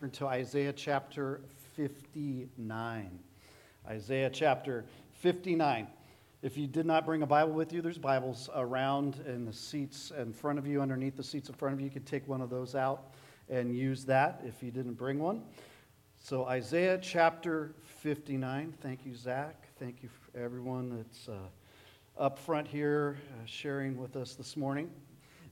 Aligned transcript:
Turn 0.00 0.10
to 0.12 0.28
Isaiah 0.28 0.72
chapter 0.72 1.40
59. 1.74 3.18
Isaiah 3.88 4.30
chapter 4.30 4.84
59. 5.14 5.88
If 6.40 6.56
you 6.56 6.68
did 6.68 6.86
not 6.86 7.04
bring 7.04 7.22
a 7.22 7.26
Bible 7.26 7.52
with 7.52 7.72
you, 7.72 7.82
there's 7.82 7.98
Bibles 7.98 8.48
around 8.54 9.20
in 9.26 9.44
the 9.44 9.52
seats 9.52 10.12
in 10.16 10.32
front 10.32 10.56
of 10.56 10.68
you, 10.68 10.80
underneath 10.80 11.16
the 11.16 11.24
seats 11.24 11.48
in 11.48 11.56
front 11.56 11.74
of 11.74 11.80
you. 11.80 11.86
You 11.86 11.90
can 11.90 12.04
take 12.04 12.28
one 12.28 12.40
of 12.40 12.48
those 12.48 12.76
out 12.76 13.12
and 13.48 13.74
use 13.74 14.04
that 14.04 14.40
if 14.44 14.62
you 14.62 14.70
didn't 14.70 14.94
bring 14.94 15.18
one. 15.18 15.42
So, 16.20 16.44
Isaiah 16.44 17.00
chapter 17.02 17.74
59. 17.82 18.74
Thank 18.80 19.04
you, 19.04 19.16
Zach. 19.16 19.66
Thank 19.80 20.04
you 20.04 20.08
for 20.08 20.38
everyone 20.38 20.96
that's 20.96 21.28
uh, 21.28 21.38
up 22.22 22.38
front 22.38 22.68
here 22.68 23.16
uh, 23.32 23.46
sharing 23.46 23.96
with 23.96 24.14
us 24.14 24.36
this 24.36 24.56
morning. 24.56 24.92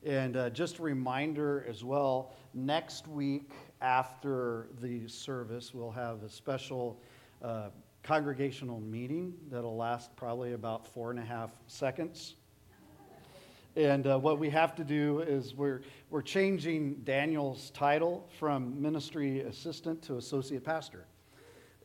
And 0.04 0.36
uh, 0.36 0.50
just 0.50 0.78
a 0.78 0.82
reminder 0.82 1.66
as 1.68 1.82
well 1.82 2.32
next 2.54 3.08
week 3.08 3.50
after 3.80 4.68
the 4.80 5.06
service, 5.08 5.74
we'll 5.74 5.90
have 5.90 6.22
a 6.22 6.28
special 6.28 7.00
uh, 7.42 7.68
congregational 8.02 8.80
meeting 8.80 9.34
that'll 9.50 9.76
last 9.76 10.14
probably 10.16 10.52
about 10.52 10.86
four 10.86 11.10
and 11.10 11.18
a 11.18 11.24
half 11.24 11.50
seconds. 11.66 12.34
And 13.74 14.06
uh, 14.06 14.18
what 14.18 14.38
we 14.38 14.48
have 14.50 14.74
to 14.76 14.84
do 14.84 15.20
is 15.20 15.54
we're, 15.54 15.82
we're 16.08 16.22
changing 16.22 16.94
Daniel's 17.04 17.70
title 17.70 18.26
from 18.38 18.80
ministry 18.80 19.40
assistant 19.40 20.00
to 20.04 20.16
associate 20.16 20.64
pastor. 20.64 21.04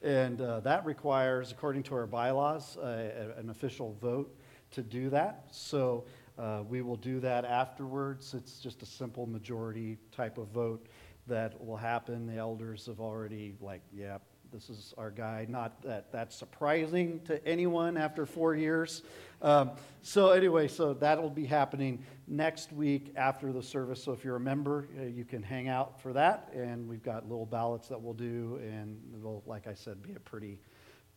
And 0.01 0.39
uh, 0.39 0.61
that 0.61 0.85
requires, 0.85 1.51
according 1.51 1.83
to 1.83 1.95
our 1.95 2.07
bylaws, 2.07 2.77
an 2.77 3.49
official 3.49 3.97
vote 4.01 4.33
to 4.71 4.81
do 4.81 5.09
that. 5.09 5.43
So 5.51 6.05
uh, 6.39 6.63
we 6.67 6.81
will 6.81 6.95
do 6.95 7.19
that 7.19 7.45
afterwards. 7.45 8.33
It's 8.33 8.59
just 8.59 8.81
a 8.81 8.85
simple 8.85 9.25
majority 9.25 9.97
type 10.11 10.37
of 10.37 10.47
vote 10.47 10.87
that 11.27 11.63
will 11.63 11.77
happen. 11.77 12.27
The 12.27 12.37
elders 12.37 12.85
have 12.87 12.99
already, 12.99 13.55
like, 13.61 13.81
yeah, 13.93 14.17
this 14.51 14.69
is 14.69 14.93
our 14.97 15.11
guy. 15.11 15.45
Not 15.47 15.81
that 15.83 16.11
that's 16.11 16.35
surprising 16.35 17.21
to 17.21 17.45
anyone 17.47 17.95
after 17.95 18.25
four 18.25 18.53
years. 18.55 19.01
Um, 19.41 19.71
so, 20.01 20.31
anyway, 20.31 20.67
so 20.67 20.93
that'll 20.93 21.29
be 21.29 21.45
happening 21.45 22.03
next 22.27 22.73
week 22.73 23.13
after 23.15 23.53
the 23.53 23.63
service. 23.63 24.03
So, 24.03 24.11
if 24.11 24.25
you're 24.25 24.35
a 24.35 24.41
member, 24.41 24.87
uh, 24.99 25.05
you 25.05 25.23
can 25.23 25.41
hang 25.41 25.69
out 25.69 26.01
for 26.01 26.11
that. 26.13 26.51
And 26.53 26.87
we've 26.87 27.03
got 27.03 27.29
little 27.29 27.45
ballots 27.45 27.87
that 27.87 28.01
we'll 28.01 28.13
do. 28.13 28.59
And 28.61 28.99
it'll, 29.17 29.43
like 29.45 29.67
I 29.67 29.73
said, 29.73 30.01
be 30.03 30.13
a 30.15 30.19
pretty, 30.19 30.59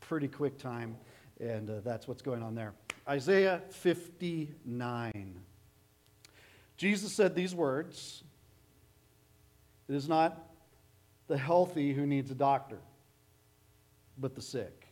pretty 0.01 0.29
quick 0.29 0.59
time. 0.59 0.97
And 1.41 1.69
uh, 1.69 1.81
that's 1.85 2.07
what's 2.07 2.23
going 2.23 2.43
on 2.43 2.55
there. 2.55 2.75
Isaiah 3.09 3.63
59. 3.71 5.41
Jesus 6.77 7.13
said 7.13 7.35
these 7.35 7.55
words 7.55 8.25
It 9.89 9.95
is 9.95 10.09
not 10.09 10.51
the 11.27 11.37
healthy 11.37 11.93
who 11.93 12.07
needs 12.07 12.31
a 12.31 12.35
doctor, 12.35 12.79
but 14.19 14.35
the 14.35 14.43
sick. 14.43 14.87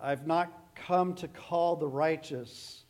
I've 0.00 0.26
not 0.26 0.74
come 0.74 1.14
to 1.14 1.28
call 1.28 1.76
the 1.76 1.88
righteous, 1.88 2.84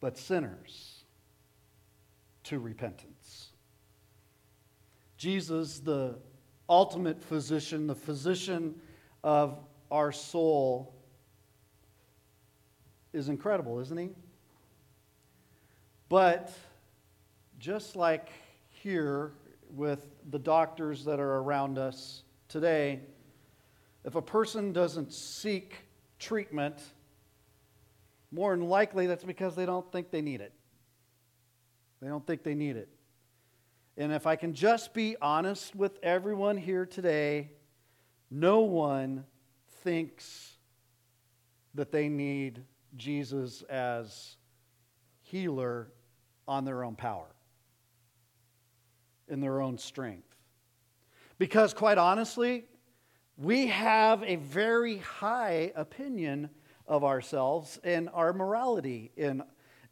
but 0.00 0.16
sinners 0.16 1.04
to 2.44 2.58
repentance. 2.58 3.48
Jesus, 5.16 5.80
the 5.80 6.18
ultimate 6.68 7.22
physician, 7.22 7.86
the 7.86 7.94
physician 7.94 8.74
of 9.24 9.58
our 9.90 10.12
soul, 10.12 10.94
is 13.12 13.28
incredible, 13.28 13.80
isn't 13.80 13.96
he? 13.96 14.10
But 16.08 16.52
just 17.58 17.96
like 17.96 18.28
here 18.86 19.32
with 19.74 20.06
the 20.30 20.38
doctors 20.38 21.04
that 21.06 21.18
are 21.18 21.38
around 21.38 21.76
us 21.76 22.22
today, 22.46 23.00
if 24.04 24.14
a 24.14 24.22
person 24.22 24.72
doesn't 24.72 25.12
seek 25.12 25.74
treatment, 26.20 26.80
more 28.30 28.56
than 28.56 28.68
likely 28.68 29.08
that's 29.08 29.24
because 29.24 29.56
they 29.56 29.66
don't 29.66 29.90
think 29.90 30.12
they 30.12 30.22
need 30.22 30.40
it. 30.40 30.52
They 32.00 32.06
don't 32.06 32.24
think 32.24 32.44
they 32.44 32.54
need 32.54 32.76
it. 32.76 32.88
And 33.96 34.12
if 34.12 34.24
I 34.24 34.36
can 34.36 34.54
just 34.54 34.94
be 34.94 35.16
honest 35.20 35.74
with 35.74 35.98
everyone 36.00 36.56
here 36.56 36.86
today, 36.86 37.50
no 38.30 38.60
one 38.60 39.24
thinks 39.82 40.58
that 41.74 41.90
they 41.90 42.08
need 42.08 42.62
Jesus 42.96 43.62
as 43.62 44.36
healer 45.22 45.88
on 46.46 46.64
their 46.64 46.84
own 46.84 46.94
power, 46.94 47.26
in 49.28 49.40
their 49.40 49.60
own 49.60 49.78
strength. 49.78 50.36
Because, 51.38 51.74
quite 51.74 51.98
honestly, 51.98 52.64
we 53.36 53.66
have 53.66 54.22
a 54.22 54.36
very 54.36 54.98
high 54.98 55.72
opinion 55.76 56.50
of 56.86 57.04
ourselves 57.04 57.78
and 57.84 58.08
our 58.14 58.32
morality 58.32 59.10
in 59.16 59.42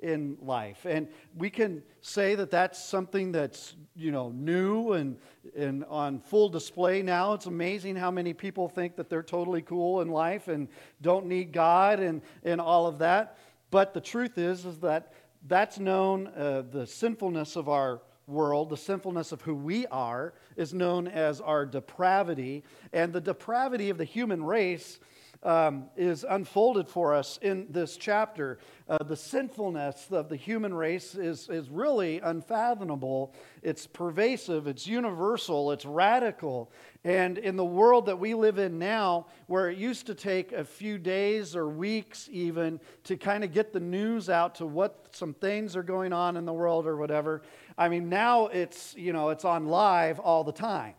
in 0.01 0.37
life. 0.41 0.85
And 0.85 1.09
we 1.35 1.49
can 1.49 1.83
say 2.03 2.35
that 2.35 2.51
that's 2.51 2.83
something 2.83 3.33
that's, 3.33 3.75
you 3.97 4.11
know, 4.11 4.31
new 4.31 4.93
and, 4.93 5.17
and 5.57 5.85
on 5.87 6.19
full 6.19 6.51
display 6.51 7.03
now. 7.03 7.33
It's 7.33 7.47
amazing 7.47 7.97
how 7.97 8.11
many 8.11 8.35
people 8.35 8.69
think 8.69 8.97
that 8.97 9.09
they're 9.09 9.23
totally 9.23 9.63
cool 9.63 10.03
in 10.03 10.09
life 10.09 10.49
and 10.49 10.69
don't 11.01 11.27
need 11.27 11.53
God 11.53 12.01
and, 12.01 12.21
and 12.43 12.61
all 12.61 12.87
of 12.87 12.99
that. 12.99 13.39
But 13.71 13.95
the 13.95 14.01
truth 14.01 14.37
is, 14.37 14.67
is 14.67 14.79
that 14.81 15.15
that's 15.47 15.79
known, 15.79 16.27
uh, 16.29 16.65
the 16.71 16.87
sinfulness 16.87 17.57
of 17.57 17.69
our 17.71 18.03
world, 18.27 18.71
the 18.71 18.77
sinfulness 18.77 19.33
of 19.33 19.43
who 19.43 19.55
we 19.55 19.87
are, 19.89 20.35
is 20.57 20.73
known 20.73 21.09
as 21.09 21.41
our 21.41 21.67
depravity. 21.67 22.65
And 22.93 23.13
the 23.13 23.21
depravity 23.21 23.91
of 23.91 23.99
the 23.99 24.05
human 24.05 24.45
race 24.45 24.99
um, 25.45 25.85
is 25.97 26.25
unfolded 26.29 26.89
for 26.89 27.15
us 27.15 27.39
in 27.43 27.67
this 27.71 27.97
chapter. 27.97 28.59
Uh, 28.89 29.03
the 29.03 29.17
sinfulness 29.17 30.09
of 30.11 30.29
the 30.29 30.37
human 30.37 30.73
race 30.73 31.15
is, 31.15 31.49
is 31.51 31.69
really 31.69 32.19
unfathomable. 32.21 33.35
It's 33.63 33.87
pervasive, 33.87 34.67
it's 34.67 34.87
universal, 34.87 35.71
it's 35.71 35.85
radical. 35.85 36.73
And 37.05 37.37
in 37.37 37.57
the 37.57 37.65
world 37.65 38.07
that 38.07 38.19
we 38.19 38.33
live 38.35 38.59
in 38.59 38.79
now, 38.79 39.27
where 39.47 39.69
it 39.69 39.77
used 39.77 40.07
to 40.07 40.15
take 40.15 40.53
a 40.53 40.65
few 40.65 40.97
days 40.97 41.55
or 41.55 41.69
weeks 41.69 42.29
even 42.33 42.81
to 43.05 43.17
kind 43.17 43.45
of 43.45 43.53
get 43.53 43.73
the 43.73 43.81
news 43.81 44.31
out 44.31 44.55
to 44.57 44.67
what 44.67 45.09
some 45.13 45.35
things 45.35 45.77
are 45.77 45.83
going 45.83 46.15
on 46.15 46.39
in 46.39 46.47
the 46.47 46.53
world 46.53 46.87
or 46.87 46.97
whatever, 46.97 47.43
I 47.77 47.91
mean, 47.91 48.09
now 48.09 48.47
it's, 48.47 48.95
you 48.97 49.13
know, 49.13 49.29
it's 49.29 49.45
on 49.45 49.67
live 49.67 50.19
all 50.21 50.45
the 50.45 50.53
time. 50.53 50.95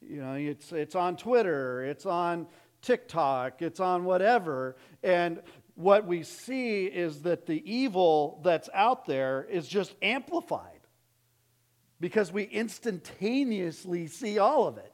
You 0.00 0.20
know, 0.22 0.34
it's, 0.34 0.72
it's 0.72 0.94
on 0.94 1.16
Twitter, 1.16 1.84
it's 1.84 2.06
on 2.06 2.46
TikTok, 2.82 3.62
it's 3.62 3.80
on 3.80 4.04
whatever. 4.04 4.76
And 5.02 5.42
what 5.74 6.06
we 6.06 6.22
see 6.22 6.86
is 6.86 7.22
that 7.22 7.46
the 7.46 7.62
evil 7.70 8.40
that's 8.42 8.68
out 8.74 9.06
there 9.06 9.46
is 9.50 9.68
just 9.68 9.94
amplified 10.02 10.80
because 12.00 12.32
we 12.32 12.44
instantaneously 12.44 14.06
see 14.06 14.38
all 14.38 14.66
of 14.66 14.78
it. 14.78 14.92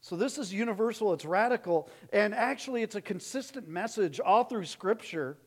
So, 0.00 0.16
this 0.16 0.36
is 0.36 0.52
universal, 0.52 1.14
it's 1.14 1.24
radical, 1.24 1.88
and 2.12 2.34
actually, 2.34 2.82
it's 2.82 2.94
a 2.94 3.00
consistent 3.00 3.68
message 3.68 4.20
all 4.20 4.44
through 4.44 4.66
Scripture. 4.66 5.38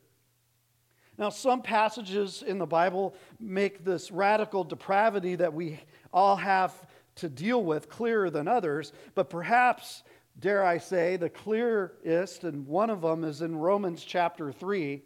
Now, 1.15 1.29
some 1.29 1.61
passages 1.61 2.43
in 2.45 2.57
the 2.57 2.65
Bible 2.65 3.15
make 3.39 3.83
this 3.83 4.11
radical 4.11 4.63
depravity 4.63 5.35
that 5.35 5.53
we 5.53 5.79
all 6.11 6.35
have 6.35 6.73
to 7.17 7.29
deal 7.29 7.63
with 7.63 7.89
clearer 7.89 8.29
than 8.29 8.47
others, 8.47 8.93
but 9.15 9.29
perhaps, 9.29 10.03
dare 10.39 10.63
I 10.63 10.77
say, 10.77 11.17
the 11.17 11.29
clearest, 11.29 12.43
and 12.43 12.65
one 12.67 12.89
of 12.89 13.01
them 13.01 13.23
is 13.23 13.41
in 13.41 13.55
Romans 13.55 14.03
chapter 14.03 14.51
3, 14.51 15.03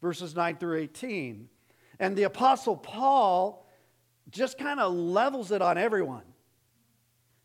verses 0.00 0.34
9 0.34 0.56
through 0.56 0.78
18. 0.78 1.48
And 2.00 2.16
the 2.16 2.24
Apostle 2.24 2.76
Paul 2.76 3.66
just 4.30 4.58
kind 4.58 4.80
of 4.80 4.92
levels 4.92 5.50
it 5.50 5.62
on 5.62 5.78
everyone. 5.78 6.24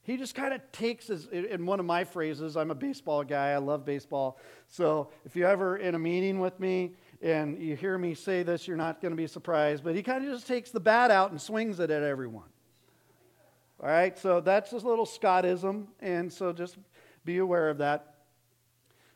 He 0.01 0.17
just 0.17 0.33
kind 0.33 0.55
of 0.55 0.61
takes 0.71 1.07
his, 1.07 1.27
in 1.27 1.67
one 1.67 1.79
of 1.79 1.85
my 1.85 2.03
phrases, 2.03 2.57
I'm 2.57 2.71
a 2.71 2.75
baseball 2.75 3.23
guy, 3.23 3.49
I 3.49 3.57
love 3.57 3.85
baseball. 3.85 4.39
So 4.67 5.11
if 5.23 5.35
you're 5.35 5.47
ever 5.47 5.77
in 5.77 5.93
a 5.93 5.99
meeting 5.99 6.39
with 6.39 6.59
me 6.59 6.95
and 7.21 7.61
you 7.61 7.75
hear 7.75 7.95
me 7.97 8.15
say 8.15 8.41
this, 8.41 8.67
you're 8.67 8.75
not 8.75 9.01
going 9.01 9.11
to 9.11 9.15
be 9.15 9.27
surprised. 9.27 9.83
But 9.83 9.95
he 9.95 10.01
kind 10.01 10.25
of 10.25 10.33
just 10.33 10.47
takes 10.47 10.71
the 10.71 10.79
bat 10.79 11.11
out 11.11 11.29
and 11.29 11.39
swings 11.39 11.79
it 11.79 11.91
at 11.91 12.01
everyone. 12.01 12.49
All 13.81 13.87
right, 13.87 14.17
so 14.19 14.41
that's 14.41 14.73
a 14.73 14.75
little 14.77 15.05
Scottism, 15.05 15.87
and 16.01 16.33
so 16.33 16.51
just 16.51 16.77
be 17.23 17.37
aware 17.37 17.69
of 17.69 17.77
that. 17.77 18.15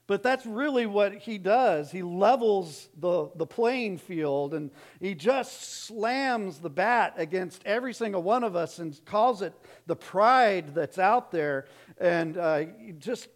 But 0.07 0.24
that's 0.24 0.45
really 0.45 0.86
what 0.86 1.15
he 1.15 1.38
does. 1.38 1.92
He 1.92 2.01
levels 2.01 2.88
the, 2.98 3.30
the 3.36 3.45
playing 3.45 3.98
field 3.98 4.54
and 4.54 4.69
he 5.00 5.15
just 5.15 5.86
slams 5.86 6.60
the 6.60 6.69
bat 6.69 7.13
against 7.15 7.62
every 7.65 7.94
single 7.94 8.21
one 8.21 8.44
of 8.44 8.56
us 8.56 8.80
and 8.80 9.00
calls 9.06 9.42
it 9.42 9.54
the 9.86 9.95
pride 9.95 10.75
that's 10.75 11.00
out 11.00 11.31
there. 11.31 11.68
And 11.98 12.38
uh, 12.38 12.65
just 13.00 13.30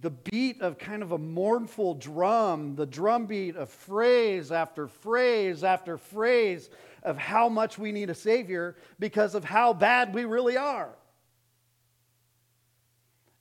the 0.00 0.10
beat 0.10 0.60
of 0.60 0.78
kind 0.78 1.02
of 1.02 1.12
a 1.12 1.18
mournful 1.18 1.94
drum, 1.94 2.76
the 2.76 2.86
drum 2.86 3.26
beat 3.26 3.56
of 3.56 3.70
phrase 3.70 4.52
after 4.52 4.86
phrase 4.86 5.64
after 5.64 5.96
phrase 5.96 6.68
of 7.02 7.16
how 7.16 7.48
much 7.48 7.78
we 7.78 7.92
need 7.92 8.10
a 8.10 8.14
Savior 8.14 8.76
because 8.98 9.34
of 9.34 9.44
how 9.44 9.72
bad 9.72 10.14
we 10.14 10.24
really 10.24 10.56
are. 10.56 10.90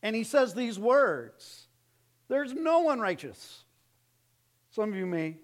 And 0.02 0.16
he 0.16 0.24
says 0.24 0.54
these 0.54 0.80
words 0.80 1.68
There's 2.28 2.54
no 2.54 2.80
one 2.80 3.00
righteous. 3.00 3.64
Some 4.72 4.90
of 4.90 4.96
you 4.96 5.06
may 5.06 5.38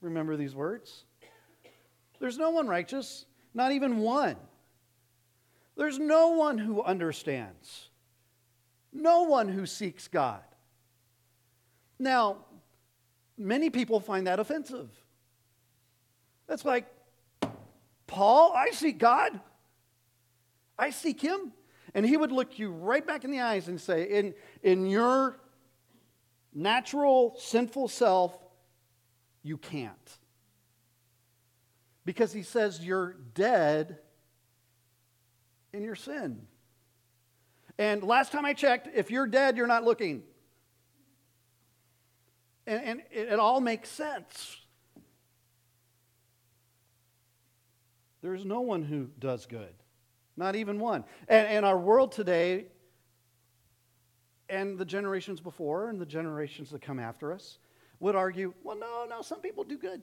remember 0.00 0.36
these 0.36 0.54
words. 0.54 1.04
There's 2.18 2.38
no 2.38 2.50
one 2.50 2.66
righteous, 2.66 3.24
not 3.54 3.72
even 3.72 3.98
one. 3.98 4.36
There's 5.76 5.98
no 5.98 6.28
one 6.28 6.58
who 6.58 6.82
understands, 6.82 7.88
no 8.92 9.22
one 9.22 9.48
who 9.48 9.64
seeks 9.64 10.08
God. 10.08 10.42
Now, 11.98 12.38
many 13.38 13.70
people 13.70 14.00
find 14.00 14.26
that 14.26 14.40
offensive. 14.40 14.90
That's 16.46 16.64
like, 16.64 16.86
Paul, 18.10 18.52
I 18.56 18.70
seek 18.72 18.98
God. 18.98 19.38
I 20.76 20.90
seek 20.90 21.20
him. 21.20 21.52
And 21.94 22.04
he 22.04 22.16
would 22.16 22.32
look 22.32 22.58
you 22.58 22.72
right 22.72 23.06
back 23.06 23.24
in 23.24 23.30
the 23.30 23.40
eyes 23.40 23.68
and 23.68 23.80
say, 23.80 24.02
in, 24.02 24.34
in 24.62 24.86
your 24.86 25.38
natural 26.52 27.36
sinful 27.38 27.86
self, 27.86 28.36
you 29.44 29.56
can't. 29.56 30.18
Because 32.04 32.32
he 32.32 32.42
says 32.42 32.84
you're 32.84 33.16
dead 33.34 33.98
in 35.72 35.84
your 35.84 35.94
sin. 35.94 36.48
And 37.78 38.02
last 38.02 38.32
time 38.32 38.44
I 38.44 38.54
checked, 38.54 38.88
if 38.92 39.12
you're 39.12 39.28
dead, 39.28 39.56
you're 39.56 39.68
not 39.68 39.84
looking. 39.84 40.24
And, 42.66 42.84
and 42.84 43.02
it, 43.12 43.28
it 43.28 43.38
all 43.38 43.60
makes 43.60 43.88
sense. 43.88 44.59
There's 48.22 48.44
no 48.44 48.60
one 48.60 48.82
who 48.82 49.08
does 49.18 49.46
good, 49.46 49.74
not 50.36 50.56
even 50.56 50.78
one. 50.78 51.04
And, 51.28 51.46
and 51.46 51.66
our 51.66 51.78
world 51.78 52.12
today, 52.12 52.66
and 54.48 54.78
the 54.78 54.84
generations 54.84 55.40
before, 55.40 55.88
and 55.88 56.00
the 56.00 56.06
generations 56.06 56.70
that 56.70 56.82
come 56.82 56.98
after 56.98 57.32
us, 57.32 57.58
would 57.98 58.16
argue 58.16 58.52
well, 58.62 58.76
no, 58.76 59.06
no, 59.08 59.22
some 59.22 59.40
people 59.40 59.64
do 59.64 59.78
good. 59.78 60.02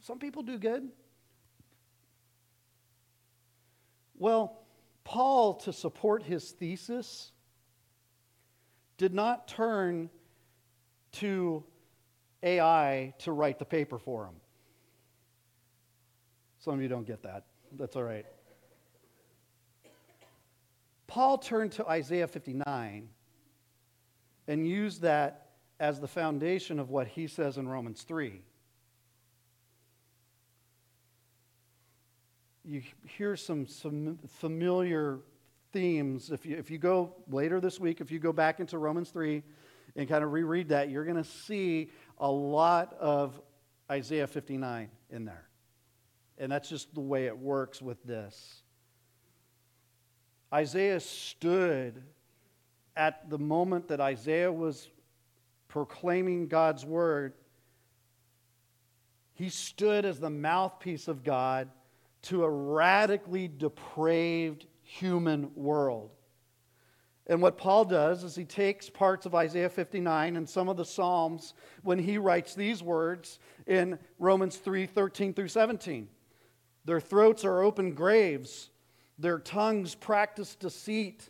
Some 0.00 0.18
people 0.18 0.42
do 0.42 0.58
good. 0.58 0.88
Well, 4.16 4.62
Paul, 5.04 5.54
to 5.54 5.72
support 5.72 6.22
his 6.22 6.50
thesis, 6.50 7.32
did 8.96 9.14
not 9.14 9.48
turn 9.48 10.10
to 11.12 11.64
AI 12.42 13.14
to 13.18 13.32
write 13.32 13.58
the 13.58 13.64
paper 13.64 13.98
for 13.98 14.26
him. 14.26 14.34
Some 16.68 16.74
of 16.74 16.82
you 16.82 16.88
don't 16.88 17.06
get 17.06 17.22
that. 17.22 17.44
That's 17.78 17.96
all 17.96 18.02
right. 18.02 18.26
Paul 21.06 21.38
turned 21.38 21.72
to 21.72 21.88
Isaiah 21.88 22.26
59 22.28 23.08
and 24.46 24.68
used 24.68 25.00
that 25.00 25.46
as 25.80 25.98
the 25.98 26.06
foundation 26.06 26.78
of 26.78 26.90
what 26.90 27.06
he 27.06 27.26
says 27.26 27.56
in 27.56 27.66
Romans 27.66 28.02
3. 28.02 28.42
You 32.66 32.82
hear 33.06 33.34
some, 33.34 33.66
some 33.66 34.18
familiar 34.28 35.20
themes. 35.72 36.30
If 36.30 36.44
you, 36.44 36.58
if 36.58 36.70
you 36.70 36.76
go 36.76 37.14
later 37.30 37.62
this 37.62 37.80
week, 37.80 38.02
if 38.02 38.10
you 38.10 38.18
go 38.18 38.34
back 38.34 38.60
into 38.60 38.76
Romans 38.76 39.08
3 39.08 39.42
and 39.96 40.06
kind 40.06 40.22
of 40.22 40.32
reread 40.32 40.68
that, 40.68 40.90
you're 40.90 41.06
going 41.06 41.16
to 41.16 41.24
see 41.24 41.90
a 42.18 42.30
lot 42.30 42.94
of 43.00 43.40
Isaiah 43.90 44.26
59 44.26 44.90
in 45.08 45.24
there. 45.24 45.47
And 46.38 46.50
that's 46.50 46.68
just 46.68 46.94
the 46.94 47.00
way 47.00 47.26
it 47.26 47.36
works 47.36 47.82
with 47.82 48.02
this. 48.04 48.62
Isaiah 50.52 51.00
stood 51.00 52.02
at 52.96 53.28
the 53.28 53.38
moment 53.38 53.88
that 53.88 54.00
Isaiah 54.00 54.52
was 54.52 54.88
proclaiming 55.68 56.48
God's 56.48 56.84
word. 56.84 57.34
He 59.34 59.50
stood 59.50 60.04
as 60.04 60.18
the 60.18 60.30
mouthpiece 60.30 61.06
of 61.06 61.22
God 61.22 61.68
to 62.22 62.44
a 62.44 62.50
radically 62.50 63.46
depraved 63.46 64.66
human 64.82 65.50
world. 65.54 66.10
And 67.28 67.42
what 67.42 67.58
Paul 67.58 67.84
does 67.84 68.24
is 68.24 68.34
he 68.34 68.46
takes 68.46 68.88
parts 68.88 69.26
of 69.26 69.34
Isaiah 69.34 69.68
59 69.68 70.36
and 70.36 70.48
some 70.48 70.68
of 70.68 70.78
the 70.78 70.84
Psalms 70.84 71.52
when 71.82 71.98
he 71.98 72.16
writes 72.16 72.54
these 72.54 72.82
words 72.82 73.38
in 73.66 73.98
Romans 74.18 74.56
3 74.56 74.86
13 74.86 75.34
through 75.34 75.48
17. 75.48 76.08
Their 76.84 77.00
throats 77.00 77.44
are 77.44 77.62
open 77.62 77.92
graves, 77.92 78.70
their 79.18 79.38
tongues 79.38 79.94
practice 79.94 80.54
deceit. 80.54 81.28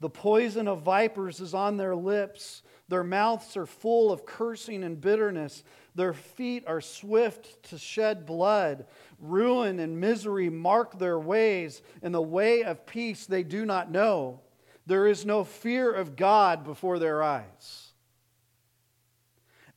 The 0.00 0.10
poison 0.10 0.68
of 0.68 0.82
vipers 0.82 1.40
is 1.40 1.54
on 1.54 1.76
their 1.76 1.96
lips. 1.96 2.62
Their 2.88 3.02
mouths 3.02 3.56
are 3.56 3.66
full 3.66 4.12
of 4.12 4.24
cursing 4.24 4.84
and 4.84 5.00
bitterness. 5.00 5.64
Their 5.94 6.12
feet 6.12 6.64
are 6.66 6.80
swift 6.80 7.62
to 7.70 7.78
shed 7.78 8.24
blood. 8.24 8.86
Ruin 9.18 9.80
and 9.80 10.00
misery 10.00 10.50
mark 10.50 10.98
their 10.98 11.18
ways, 11.18 11.82
and 12.00 12.14
the 12.14 12.22
way 12.22 12.62
of 12.62 12.86
peace 12.86 13.26
they 13.26 13.42
do 13.42 13.66
not 13.66 13.90
know. 13.90 14.40
There 14.86 15.06
is 15.06 15.26
no 15.26 15.44
fear 15.44 15.92
of 15.92 16.16
God 16.16 16.64
before 16.64 16.98
their 16.98 17.22
eyes. 17.22 17.87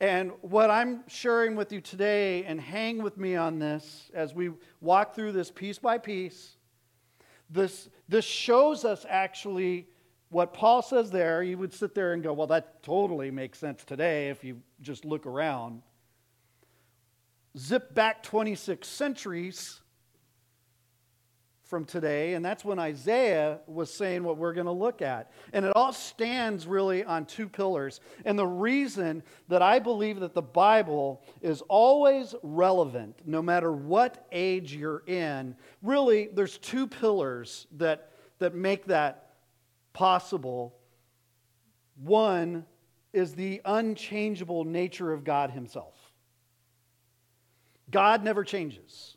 And 0.01 0.31
what 0.41 0.71
I'm 0.71 1.03
sharing 1.07 1.55
with 1.55 1.71
you 1.71 1.79
today, 1.79 2.43
and 2.45 2.59
hang 2.59 3.03
with 3.03 3.19
me 3.19 3.35
on 3.35 3.59
this 3.59 4.09
as 4.15 4.33
we 4.33 4.49
walk 4.81 5.13
through 5.13 5.31
this 5.31 5.51
piece 5.51 5.77
by 5.77 5.99
piece, 5.99 6.57
this, 7.51 7.87
this 8.09 8.25
shows 8.25 8.83
us 8.83 9.05
actually 9.07 9.87
what 10.29 10.55
Paul 10.55 10.81
says 10.81 11.11
there. 11.11 11.43
You 11.43 11.59
would 11.59 11.71
sit 11.71 11.93
there 11.93 12.13
and 12.13 12.23
go, 12.23 12.33
well, 12.33 12.47
that 12.47 12.81
totally 12.81 13.29
makes 13.29 13.59
sense 13.59 13.83
today 13.83 14.29
if 14.29 14.43
you 14.43 14.59
just 14.81 15.05
look 15.05 15.27
around 15.27 15.83
zip 17.55 17.93
back 17.93 18.23
26 18.23 18.87
centuries 18.87 19.81
from 21.71 21.85
today, 21.85 22.33
and 22.33 22.43
that's 22.43 22.65
when 22.65 22.79
Isaiah 22.79 23.59
was 23.65 23.91
saying 23.91 24.25
what 24.25 24.35
we're 24.35 24.51
going 24.51 24.65
to 24.65 24.73
look 24.73 25.01
at. 25.01 25.31
And 25.53 25.63
it 25.63 25.71
all 25.73 25.93
stands 25.93 26.67
really 26.67 27.05
on 27.05 27.25
two 27.25 27.47
pillars. 27.47 28.01
And 28.25 28.37
the 28.37 28.45
reason 28.45 29.23
that 29.47 29.61
I 29.61 29.79
believe 29.79 30.19
that 30.19 30.33
the 30.33 30.41
Bible 30.41 31.23
is 31.41 31.61
always 31.69 32.35
relevant, 32.43 33.21
no 33.25 33.41
matter 33.41 33.71
what 33.71 34.27
age 34.33 34.75
you're 34.75 35.03
in, 35.07 35.55
really, 35.81 36.27
there's 36.33 36.57
two 36.57 36.87
pillars 36.87 37.67
that, 37.77 38.11
that 38.39 38.53
make 38.53 38.83
that 38.87 39.35
possible. 39.93 40.75
One 42.03 42.65
is 43.13 43.33
the 43.33 43.61
unchangeable 43.63 44.65
nature 44.65 45.13
of 45.13 45.23
God 45.23 45.51
Himself. 45.51 45.95
God 47.89 48.25
never 48.25 48.43
changes. 48.43 49.15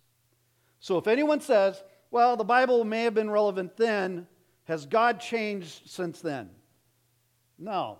So 0.79 0.99
if 0.99 1.09
anyone 1.09 1.41
says, 1.41 1.83
well, 2.15 2.37
the 2.37 2.45
Bible 2.45 2.85
may 2.85 3.03
have 3.03 3.15
been 3.15 3.29
relevant 3.29 3.77
then, 3.77 4.29
has 4.67 4.87
God 4.87 5.19
changed 5.19 5.91
since 5.91 6.21
then? 6.21 6.49
No. 7.59 7.99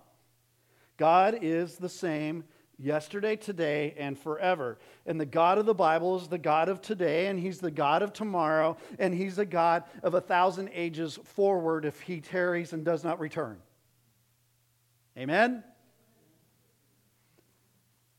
God 0.95 1.39
is 1.41 1.75
the 1.75 1.89
same 1.89 2.45
yesterday, 2.79 3.35
today, 3.35 3.93
and 3.97 4.17
forever. 4.17 4.77
And 5.05 5.19
the 5.19 5.25
God 5.25 5.57
of 5.57 5.65
the 5.65 5.73
Bible 5.73 6.15
is 6.15 6.29
the 6.29 6.37
God 6.37 6.69
of 6.69 6.81
today, 6.81 7.27
and 7.27 7.37
He's 7.37 7.59
the 7.59 7.69
God 7.69 8.01
of 8.01 8.13
tomorrow, 8.13 8.77
and 8.99 9.13
He's 9.13 9.35
the 9.35 9.45
God 9.45 9.83
of 10.01 10.13
a 10.13 10.21
thousand 10.21 10.69
ages 10.73 11.19
forward 11.25 11.83
if 11.83 11.99
He 11.99 12.21
tarries 12.21 12.71
and 12.71 12.85
does 12.85 13.03
not 13.03 13.19
return. 13.19 13.57
Amen? 15.17 15.61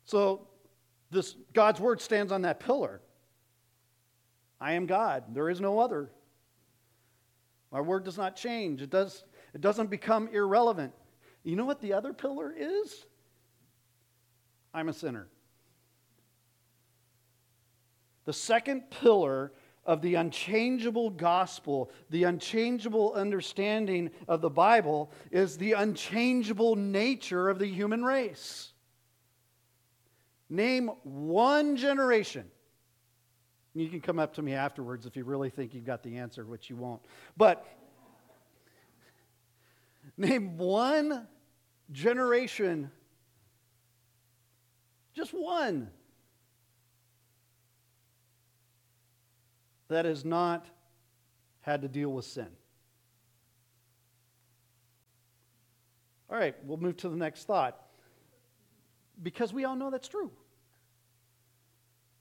So 0.05 0.47
this 1.11 1.35
God's 1.55 1.81
word 1.81 2.03
stands 2.03 2.33
on 2.33 2.43
that 2.43 2.61
pillar. 2.61 3.01
I 4.61 4.73
am 4.73 4.87
God. 4.87 5.35
There 5.35 5.51
is 5.51 5.61
no 5.61 5.79
other. 5.79 6.11
My 7.71 7.81
word 7.81 8.05
does 8.05 8.17
not 8.17 8.37
change. 8.37 8.81
It, 8.83 8.91
does, 8.91 9.25
it 9.55 9.61
doesn't 9.61 9.91
become 9.91 10.29
irrelevant. 10.29 10.93
You 11.43 11.57
know 11.57 11.65
what 11.65 11.81
the 11.81 11.93
other 11.93 12.13
pillar 12.13 12.55
is? 12.57 13.05
I'm 14.73 14.89
a 14.89 14.93
sinner. 14.93 15.29
The 18.25 18.33
second 18.33 18.91
pillar 18.91 19.53
of 19.85 20.03
the 20.03 20.17
unchangeable 20.17 21.11
gospel, 21.11 21.91
the 22.11 22.25
unchangeable 22.25 23.13
understanding 23.15 24.11
of 24.27 24.41
the 24.41 24.51
Bible, 24.51 25.13
is 25.31 25.57
the 25.57 25.75
unchangeable 25.75 26.75
nature 26.75 27.49
of 27.49 27.59
the 27.59 27.67
human 27.67 28.05
race. 28.05 28.73
Name 30.49 30.91
one 31.05 31.77
generation. 31.77 32.51
You 33.77 33.89
can 33.91 34.01
come 34.01 34.19
up 34.19 34.35
to 34.35 34.43
me 34.43 34.55
afterwards 34.55 35.05
if 35.05 35.17
you 35.17 35.25
really 35.25 35.51
think 35.51 35.75
you've 35.75 35.85
got 35.85 36.03
the 36.03 36.17
answer, 36.17 36.45
which 36.45 36.71
you 36.71 36.77
won't. 36.77 37.03
But 37.37 37.67
Name 40.17 40.57
one 40.57 41.27
generation, 41.93 42.91
just 45.15 45.33
one, 45.33 45.91
that 49.89 50.05
has 50.05 50.25
not 50.25 50.67
had 51.61 51.83
to 51.83 51.89
deal 51.89 52.11
with 52.11 52.25
sin. 52.25 52.49
All 56.31 56.37
right, 56.37 56.55
we'll 56.65 56.79
move 56.79 56.97
to 56.99 57.09
the 57.09 57.17
next 57.17 57.45
thought. 57.45 57.79
Because 59.23 59.53
we 59.53 59.65
all 59.65 59.77
know 59.77 59.91
that's 59.91 60.09
true. 60.09 60.31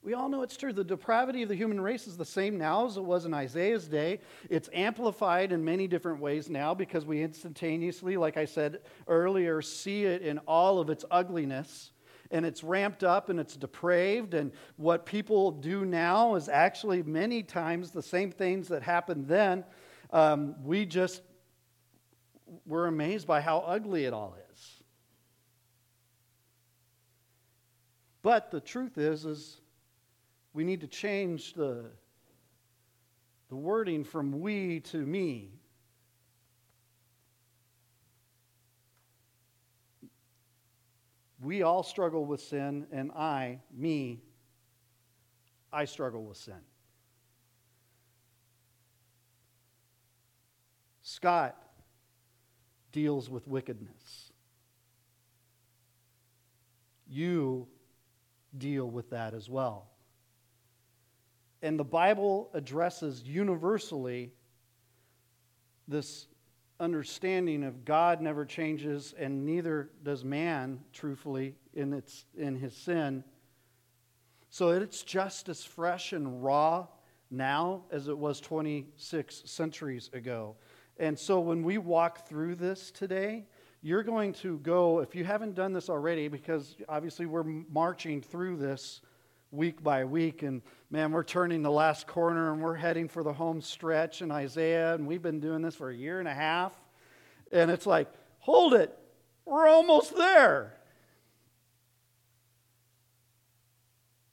We 0.05 0.13
all 0.13 0.29
know 0.29 0.43
it's 0.43 0.55
true. 0.55 0.71
The 0.71 0.83
depravity 0.83 1.41
of 1.41 1.49
the 1.49 1.55
human 1.55 1.81
race 1.81 2.05
is 2.05 2.15
the 2.15 2.25
same 2.25 2.59
now 2.59 2.85
as 2.85 2.95
it 2.95 3.03
was 3.03 3.25
in 3.25 3.33
Isaiah's 3.33 3.87
day. 3.87 4.19
It's 4.51 4.69
amplified 4.71 5.51
in 5.51 5.65
many 5.65 5.87
different 5.87 6.19
ways 6.19 6.47
now 6.47 6.75
because 6.75 7.07
we 7.07 7.23
instantaneously, 7.23 8.15
like 8.15 8.37
I 8.37 8.45
said 8.45 8.81
earlier, 9.07 9.63
see 9.63 10.03
it 10.03 10.21
in 10.21 10.37
all 10.47 10.79
of 10.79 10.91
its 10.91 11.05
ugliness. 11.09 11.91
And 12.29 12.45
it's 12.45 12.63
ramped 12.63 13.03
up 13.03 13.29
and 13.29 13.39
it's 13.39 13.55
depraved. 13.55 14.35
And 14.35 14.51
what 14.77 15.07
people 15.07 15.49
do 15.49 15.85
now 15.85 16.35
is 16.35 16.49
actually 16.49 17.01
many 17.01 17.41
times 17.41 17.89
the 17.89 18.03
same 18.03 18.31
things 18.31 18.67
that 18.67 18.83
happened 18.83 19.27
then. 19.27 19.63
Um, 20.11 20.53
we 20.63 20.85
just 20.85 21.23
we're 22.67 22.85
amazed 22.85 23.25
by 23.25 23.41
how 23.41 23.63
ugly 23.65 24.05
it 24.05 24.13
all 24.13 24.37
is. 24.53 24.83
But 28.21 28.51
the 28.51 28.59
truth 28.59 28.99
is, 28.99 29.25
is 29.25 29.61
we 30.55 30.63
need 30.63 30.79
to 30.79 30.87
change 30.87 31.53
the, 31.53 31.83
the 33.49 33.55
wording 33.57 34.05
from 34.05 34.39
we 34.39 34.79
to 34.79 34.97
me. 34.97 35.51
We 41.41 41.61
all 41.61 41.83
struggle 41.83 42.25
with 42.25 42.39
sin, 42.39 42.87
and 42.93 43.11
I, 43.11 43.59
me, 43.75 44.23
I 45.73 45.83
struggle 45.83 46.23
with 46.23 46.37
sin. 46.37 46.61
Scott 51.01 51.61
deals 52.93 53.29
with 53.29 53.45
wickedness. 53.45 54.31
You 57.09 57.67
deal 58.57 58.89
with 58.89 59.09
that 59.09 59.33
as 59.33 59.49
well. 59.49 59.89
And 61.65 61.79
the 61.79 61.83
Bible 61.83 62.51
addresses 62.53 63.23
universally 63.25 64.31
this 65.87 66.27
understanding 66.79 67.63
of 67.63 67.83
God 67.85 68.21
never 68.21 68.45
changes 68.45 69.15
and 69.17 69.47
neither 69.47 69.89
does 70.03 70.23
man, 70.23 70.79
truthfully, 70.93 71.55
in, 71.73 71.91
its, 71.91 72.25
in 72.37 72.55
his 72.55 72.75
sin. 72.77 73.23
So 74.51 74.69
it's 74.69 75.01
just 75.01 75.49
as 75.49 75.63
fresh 75.63 76.13
and 76.13 76.43
raw 76.43 76.85
now 77.31 77.85
as 77.89 78.09
it 78.09 78.17
was 78.19 78.39
26 78.41 79.41
centuries 79.45 80.11
ago. 80.13 80.57
And 80.97 81.17
so 81.17 81.39
when 81.39 81.63
we 81.63 81.79
walk 81.79 82.27
through 82.27 82.57
this 82.57 82.91
today, 82.91 83.47
you're 83.81 84.03
going 84.03 84.33
to 84.33 84.59
go, 84.59 84.99
if 84.99 85.15
you 85.15 85.23
haven't 85.23 85.55
done 85.55 85.73
this 85.73 85.89
already, 85.89 86.27
because 86.27 86.75
obviously 86.87 87.25
we're 87.25 87.41
marching 87.43 88.21
through 88.21 88.57
this 88.57 89.01
week 89.55 89.81
by 89.83 90.05
week, 90.05 90.43
and 90.43 90.61
man, 90.89 91.11
we're 91.11 91.23
turning 91.23 91.61
the 91.61 91.71
last 91.71 92.07
corner 92.07 92.51
and 92.51 92.61
we're 92.61 92.75
heading 92.75 93.07
for 93.07 93.23
the 93.23 93.33
home 93.33 93.61
stretch 93.61 94.21
in 94.21 94.31
Isaiah, 94.31 94.93
and 94.93 95.07
we've 95.07 95.21
been 95.21 95.39
doing 95.39 95.61
this 95.61 95.75
for 95.75 95.89
a 95.89 95.95
year 95.95 96.19
and 96.19 96.27
a 96.27 96.33
half. 96.33 96.73
And 97.51 97.71
it's 97.71 97.85
like, 97.85 98.07
hold 98.39 98.73
it, 98.73 98.97
we're 99.45 99.67
almost 99.67 100.15
there. 100.15 100.77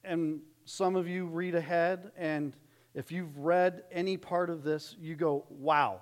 And 0.03 0.41
some 0.65 0.95
of 0.95 1.07
you 1.07 1.25
read 1.25 1.55
ahead, 1.55 2.11
and 2.17 2.55
if 2.93 3.11
you've 3.11 3.37
read 3.37 3.83
any 3.91 4.17
part 4.17 4.49
of 4.49 4.63
this, 4.63 4.95
you 4.99 5.15
go, 5.15 5.45
wow, 5.49 6.01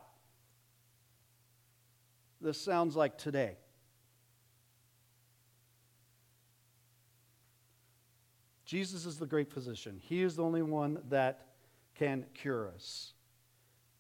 this 2.42 2.60
sounds 2.60 2.96
like 2.96 3.18
today. 3.18 3.58
Jesus 8.72 9.06
is 9.06 9.18
the 9.18 9.26
great 9.26 9.52
physician. 9.52 10.00
He 10.02 10.22
is 10.22 10.38
the 10.38 10.44
only 10.44 10.62
one 10.62 11.00
that 11.10 11.48
can 11.94 12.26
cure 12.34 12.70
us. 12.70 13.12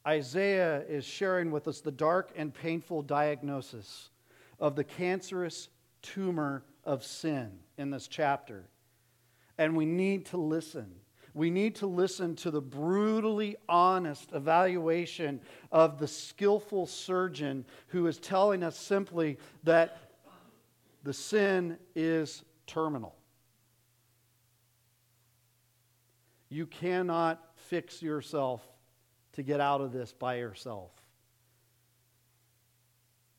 Isaiah 0.07 0.85
is 0.87 1.03
sharing 1.03 1.51
with 1.51 1.67
us 1.67 1.81
the 1.81 1.91
dark 1.91 2.31
and 2.37 2.53
painful 2.53 3.01
diagnosis 3.01 4.11
of 4.61 4.77
the 4.77 4.85
cancerous 4.85 5.67
tumor 6.01 6.63
of 6.85 7.03
sin 7.03 7.51
in 7.77 7.89
this 7.89 8.07
chapter. 8.07 8.69
And 9.57 9.75
we 9.75 9.85
need 9.85 10.27
to 10.27 10.37
listen 10.37 10.93
we 11.33 11.49
need 11.49 11.75
to 11.75 11.87
listen 11.87 12.35
to 12.37 12.51
the 12.51 12.61
brutally 12.61 13.55
honest 13.69 14.33
evaluation 14.33 15.39
of 15.71 15.97
the 15.97 16.07
skillful 16.07 16.85
surgeon 16.85 17.63
who 17.87 18.05
is 18.07 18.19
telling 18.19 18.63
us 18.63 18.77
simply 18.77 19.37
that 19.63 19.97
the 21.03 21.13
sin 21.13 21.77
is 21.95 22.43
terminal. 22.67 23.15
You 26.51 26.67
cannot 26.67 27.41
fix 27.55 28.01
yourself 28.01 28.61
to 29.33 29.41
get 29.41 29.61
out 29.61 29.79
of 29.79 29.93
this 29.93 30.11
by 30.11 30.35
yourself. 30.35 30.91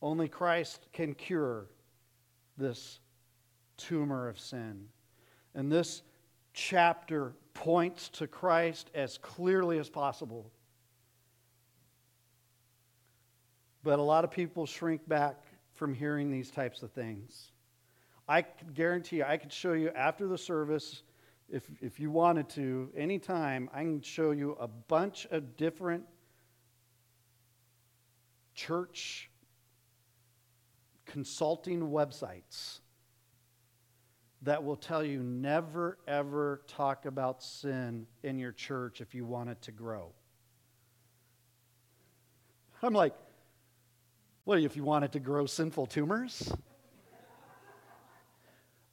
Only 0.00 0.28
Christ 0.28 0.88
can 0.95 1.12
cure 1.12 1.66
this 2.57 3.00
tumor 3.76 4.28
of 4.28 4.40
sin. 4.40 4.88
And 5.54 5.71
this 5.71 6.00
chapter 6.54 7.35
points 7.52 8.09
to 8.09 8.26
Christ 8.26 8.90
as 8.95 9.19
clearly 9.19 9.78
as 9.78 9.90
possible. 9.90 10.50
But 13.85 13.99
a 13.99 14.02
lot 14.02 14.25
of 14.25 14.31
people 14.31 14.64
shrink 14.64 15.07
back 15.07 15.45
from 15.75 15.92
hearing 15.92 16.31
these 16.31 16.50
types 16.50 16.83
of 16.83 16.92
things. 16.92 17.52
I 18.26 18.47
guarantee 18.73 19.16
you, 19.16 19.25
I 19.25 19.37
could 19.37 19.52
show 19.52 19.75
you 19.75 19.90
after 19.90 20.26
the 20.26 20.38
service, 20.38 21.02
if, 21.52 21.71
if 21.82 22.00
you 22.00 22.11
wanted 22.11 22.49
to, 22.50 22.90
anytime, 22.97 23.68
I 23.75 23.80
can 23.80 24.00
show 24.00 24.30
you 24.30 24.56
a 24.59 24.66
bunch 24.66 25.26
of 25.30 25.56
different 25.59 26.04
church 28.54 29.30
consulting 31.04 31.90
websites 31.90 32.80
that 34.40 34.64
will 34.64 34.76
tell 34.76 35.04
you 35.04 35.23
never, 35.23 35.99
ever 36.09 36.62
talk 36.66 37.04
about 37.04 37.42
sin 37.42 38.06
in 38.23 38.38
your 38.38 38.52
church 38.52 39.02
if 39.02 39.14
you 39.14 39.26
want 39.26 39.50
it 39.50 39.61
to 39.62 39.73
grow. 39.73 40.11
I'm 42.82 42.94
like, 42.94 43.14
what 44.44 44.59
if 44.59 44.75
you 44.75 44.85
want 44.85 45.04
it 45.04 45.12
to 45.12 45.21
grow 45.21 45.44
sinful 45.44 45.87
tumors? 45.87 46.50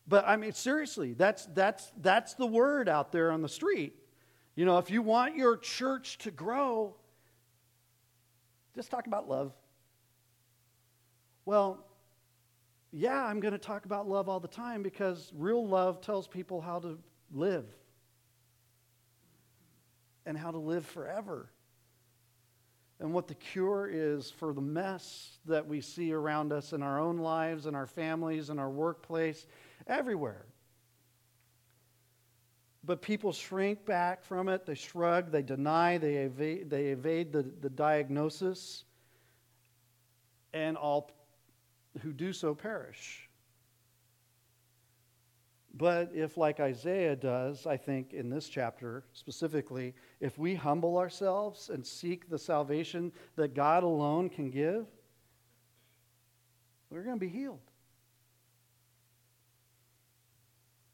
But 0.09 0.27
I 0.27 0.37
mean, 0.37 0.53
seriously, 0.53 1.13
that's, 1.13 1.45
that's, 1.53 1.91
that's 2.01 2.33
the 2.33 2.47
word 2.47 2.89
out 2.89 3.11
there 3.11 3.31
on 3.31 3.43
the 3.43 3.49
street. 3.49 3.93
You 4.55 4.65
know, 4.65 4.79
if 4.79 4.89
you 4.89 5.03
want 5.03 5.35
your 5.35 5.55
church 5.55 6.17
to 6.19 6.31
grow, 6.31 6.95
just 8.75 8.89
talk 8.89 9.05
about 9.05 9.29
love. 9.29 9.53
Well, 11.45 11.85
yeah, 12.91 13.23
I'm 13.23 13.39
going 13.39 13.51
to 13.51 13.59
talk 13.59 13.85
about 13.85 14.09
love 14.09 14.27
all 14.27 14.39
the 14.39 14.47
time 14.47 14.81
because 14.81 15.31
real 15.35 15.65
love 15.65 16.01
tells 16.01 16.27
people 16.27 16.59
how 16.59 16.79
to 16.79 16.97
live 17.31 17.65
and 20.25 20.35
how 20.35 20.49
to 20.49 20.57
live 20.57 20.87
forever. 20.87 21.51
And 22.99 23.13
what 23.13 23.27
the 23.27 23.35
cure 23.35 23.87
is 23.91 24.31
for 24.31 24.53
the 24.53 24.61
mess 24.61 25.37
that 25.45 25.67
we 25.67 25.81
see 25.81 26.11
around 26.11 26.51
us 26.51 26.73
in 26.73 26.81
our 26.81 26.99
own 26.99 27.19
lives, 27.19 27.67
in 27.67 27.75
our 27.75 27.85
families, 27.85 28.49
in 28.49 28.57
our 28.59 28.69
workplace, 28.69 29.45
everywhere. 29.89 30.46
But 32.84 33.01
people 33.01 33.34
shrink 33.34 33.86
back 33.86 34.24
from 34.24 34.48
it, 34.48 34.65
they 34.65 34.75
shrug, 34.75 35.31
they 35.31 35.41
deny, 35.41 35.98
they 35.98 36.15
evade, 36.15 36.69
they 36.69 36.88
evade 36.88 37.31
the, 37.31 37.43
the 37.62 37.69
diagnosis, 37.69 38.86
and 40.53 40.77
all 40.77 41.12
who 42.01 42.13
do 42.13 42.31
so 42.31 42.55
perish. 42.55 43.29
But 45.74 46.12
if, 46.15 46.36
like 46.36 46.60
Isaiah 46.60 47.15
does, 47.15 47.67
I 47.67 47.77
think 47.77 48.13
in 48.13 48.29
this 48.29 48.50
chapter 48.50 49.03
specifically, 49.13 49.93
if 50.19 50.38
we 50.38 50.55
humble 50.55 50.98
ourselves 50.98 51.69
and 51.69 51.86
seek 51.86 52.29
the 52.29 52.39
salvation 52.39 53.12
that 53.36 53.53
God 53.53 53.84
alone 53.84 54.29
can 54.29 54.50
give, 54.50 54.88
we're 56.89 57.03
going 57.03 57.19
to 57.19 57.25
be 57.25 57.31
healed. 57.31 57.68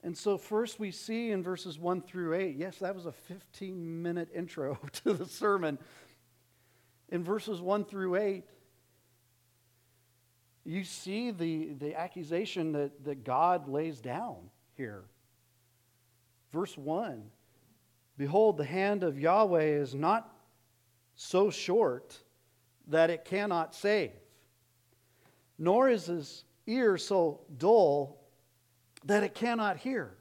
And 0.06 0.16
so, 0.16 0.38
first 0.38 0.80
we 0.80 0.92
see 0.92 1.32
in 1.32 1.42
verses 1.42 1.80
1 1.80 2.04
through 2.04 2.36
8, 2.36 2.56
yes, 2.58 2.78
that 2.78 2.94
was 2.94 3.08
a 3.08 3.12
15 3.12 4.04
minute 4.04 4.30
intro 4.36 4.78
to 5.04 5.14
the 5.14 5.26
sermon. 5.26 5.80
In 7.10 7.24
verses 7.24 7.60
1 7.60 7.86
through 7.86 8.16
8, 8.18 8.44
You 10.64 10.84
see 10.84 11.32
the, 11.32 11.74
the 11.80 11.96
accusation 11.96 12.72
that, 12.74 13.04
that 13.04 13.24
God 13.24 13.68
lays 13.68 14.00
down 14.00 14.52
here. 14.78 15.06
Verse 16.54 16.78
1 16.78 17.24
Behold, 18.16 18.58
the 18.58 18.64
hand 18.64 19.02
of 19.02 19.20
Yahweh 19.20 19.64
is 19.64 19.96
not 19.96 20.38
so 21.16 21.50
short 21.50 22.16
that 22.90 23.10
it 23.10 23.26
cannot 23.26 23.74
save, 23.74 24.12
nor 25.58 25.90
is 25.90 26.06
his 26.06 26.44
ear 26.68 26.96
so 26.96 27.42
dull 27.58 28.22
that 29.06 29.24
it 29.24 29.34
cannot 29.34 29.78
hear. 29.78 30.16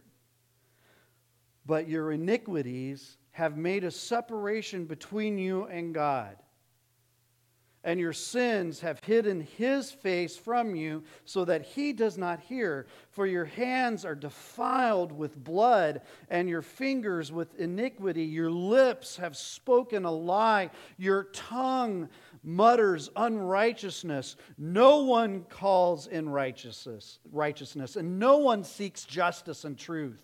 But 1.66 1.88
your 1.88 2.12
iniquities 2.12 3.16
have 3.32 3.56
made 3.56 3.84
a 3.84 3.90
separation 3.90 4.84
between 4.84 5.38
you 5.38 5.64
and 5.64 5.94
God 5.94 6.36
and 7.84 8.00
your 8.00 8.14
sins 8.14 8.80
have 8.80 8.98
hidden 9.04 9.42
his 9.42 9.90
face 9.90 10.36
from 10.36 10.74
you 10.74 11.04
so 11.26 11.44
that 11.44 11.62
he 11.62 11.92
does 11.92 12.16
not 12.16 12.40
hear. 12.40 12.86
For 13.10 13.26
your 13.26 13.44
hands 13.44 14.06
are 14.06 14.14
defiled 14.14 15.12
with 15.12 15.36
blood, 15.36 16.00
and 16.30 16.48
your 16.48 16.62
fingers 16.62 17.30
with 17.30 17.54
iniquity. 17.60 18.24
Your 18.24 18.50
lips 18.50 19.18
have 19.18 19.36
spoken 19.36 20.06
a 20.06 20.10
lie. 20.10 20.70
Your 20.96 21.24
tongue 21.24 22.08
mutters 22.42 23.10
unrighteousness. 23.16 24.36
No 24.56 25.04
one 25.04 25.44
calls 25.44 26.06
in 26.06 26.28
righteousness, 26.28 27.18
righteousness, 27.30 27.96
and 27.96 28.18
no 28.18 28.38
one 28.38 28.64
seeks 28.64 29.04
justice 29.04 29.64
and 29.64 29.78
truth. 29.78 30.22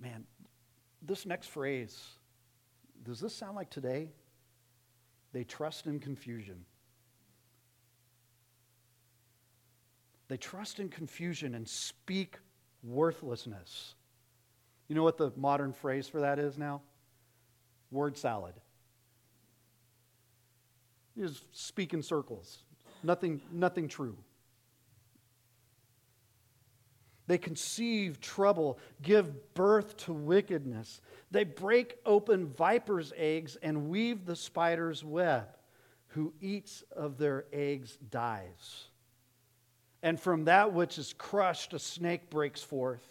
Man, 0.00 0.24
this 1.02 1.26
next 1.26 1.48
phrase, 1.48 2.02
does 3.02 3.20
this 3.20 3.34
sound 3.34 3.56
like 3.56 3.68
today? 3.68 4.08
They 5.32 5.44
trust 5.44 5.86
in 5.86 5.98
confusion. 5.98 6.64
They 10.28 10.36
trust 10.36 10.78
in 10.78 10.88
confusion 10.88 11.54
and 11.54 11.68
speak 11.68 12.38
worthlessness. 12.82 13.94
You 14.88 14.94
know 14.94 15.02
what 15.02 15.16
the 15.16 15.32
modern 15.36 15.72
phrase 15.72 16.08
for 16.08 16.20
that 16.20 16.38
is 16.38 16.58
now? 16.58 16.82
Word 17.90 18.16
salad. 18.16 18.54
You 21.14 21.28
just 21.28 21.44
speak 21.52 21.92
in 21.92 22.02
circles. 22.02 22.62
Nothing, 23.02 23.40
nothing 23.50 23.88
true. 23.88 24.16
They 27.26 27.38
conceive 27.38 28.20
trouble, 28.20 28.78
give 29.00 29.54
birth 29.54 29.96
to 29.98 30.12
wickedness. 30.12 31.00
They 31.30 31.44
break 31.44 31.98
open 32.04 32.48
viper's 32.48 33.12
eggs 33.16 33.56
and 33.62 33.88
weave 33.88 34.26
the 34.26 34.36
spider's 34.36 35.04
web. 35.04 35.46
Who 36.08 36.34
eats 36.40 36.82
of 36.94 37.16
their 37.16 37.46
eggs 37.52 37.96
dies. 38.10 38.86
And 40.02 40.20
from 40.20 40.44
that 40.44 40.72
which 40.72 40.98
is 40.98 41.14
crushed, 41.16 41.72
a 41.72 41.78
snake 41.78 42.28
breaks 42.28 42.62
forth. 42.62 43.06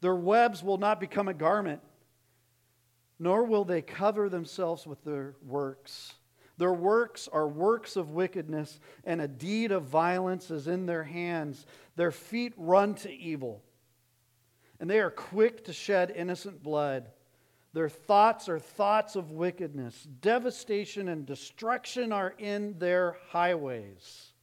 Their 0.00 0.14
webs 0.14 0.62
will 0.62 0.78
not 0.78 1.00
become 1.00 1.28
a 1.28 1.34
garment, 1.34 1.82
nor 3.18 3.44
will 3.44 3.64
they 3.64 3.82
cover 3.82 4.28
themselves 4.28 4.86
with 4.86 5.04
their 5.04 5.34
works. 5.46 6.14
Their 6.60 6.74
works 6.74 7.26
are 7.26 7.48
works 7.48 7.96
of 7.96 8.10
wickedness, 8.10 8.80
and 9.04 9.22
a 9.22 9.26
deed 9.26 9.72
of 9.72 9.84
violence 9.84 10.50
is 10.50 10.68
in 10.68 10.84
their 10.84 11.04
hands. 11.04 11.64
Their 11.96 12.10
feet 12.10 12.52
run 12.54 12.94
to 12.96 13.10
evil, 13.10 13.62
and 14.78 14.90
they 14.90 14.98
are 15.00 15.10
quick 15.10 15.64
to 15.64 15.72
shed 15.72 16.12
innocent 16.14 16.62
blood. 16.62 17.12
Their 17.72 17.88
thoughts 17.88 18.46
are 18.50 18.58
thoughts 18.58 19.16
of 19.16 19.30
wickedness. 19.30 20.06
Devastation 20.20 21.08
and 21.08 21.24
destruction 21.24 22.12
are 22.12 22.34
in 22.36 22.78
their 22.78 23.16
highways. 23.30 24.34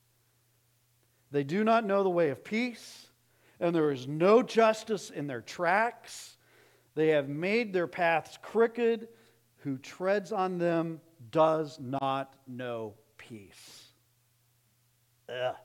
They 1.30 1.44
do 1.44 1.64
not 1.64 1.86
know 1.86 2.02
the 2.02 2.10
way 2.10 2.32
of 2.32 2.44
peace, 2.44 3.10
and 3.60 3.76
there 3.76 3.92
is 3.92 4.08
no 4.08 4.42
justice 4.42 5.12
in 5.12 5.28
their 5.28 5.42
tracks. 5.42 6.36
They 6.96 7.10
have 7.10 7.30
made 7.30 7.74
their 7.74 7.86
paths 7.86 8.40
crooked. 8.42 9.08
Who 9.62 9.78
treads 9.78 10.32
on 10.32 10.58
them 10.58 11.02
does 11.32 11.80
not 11.80 12.34
know 12.48 12.94
peace. 13.18 13.86
Ugh. 15.30 15.56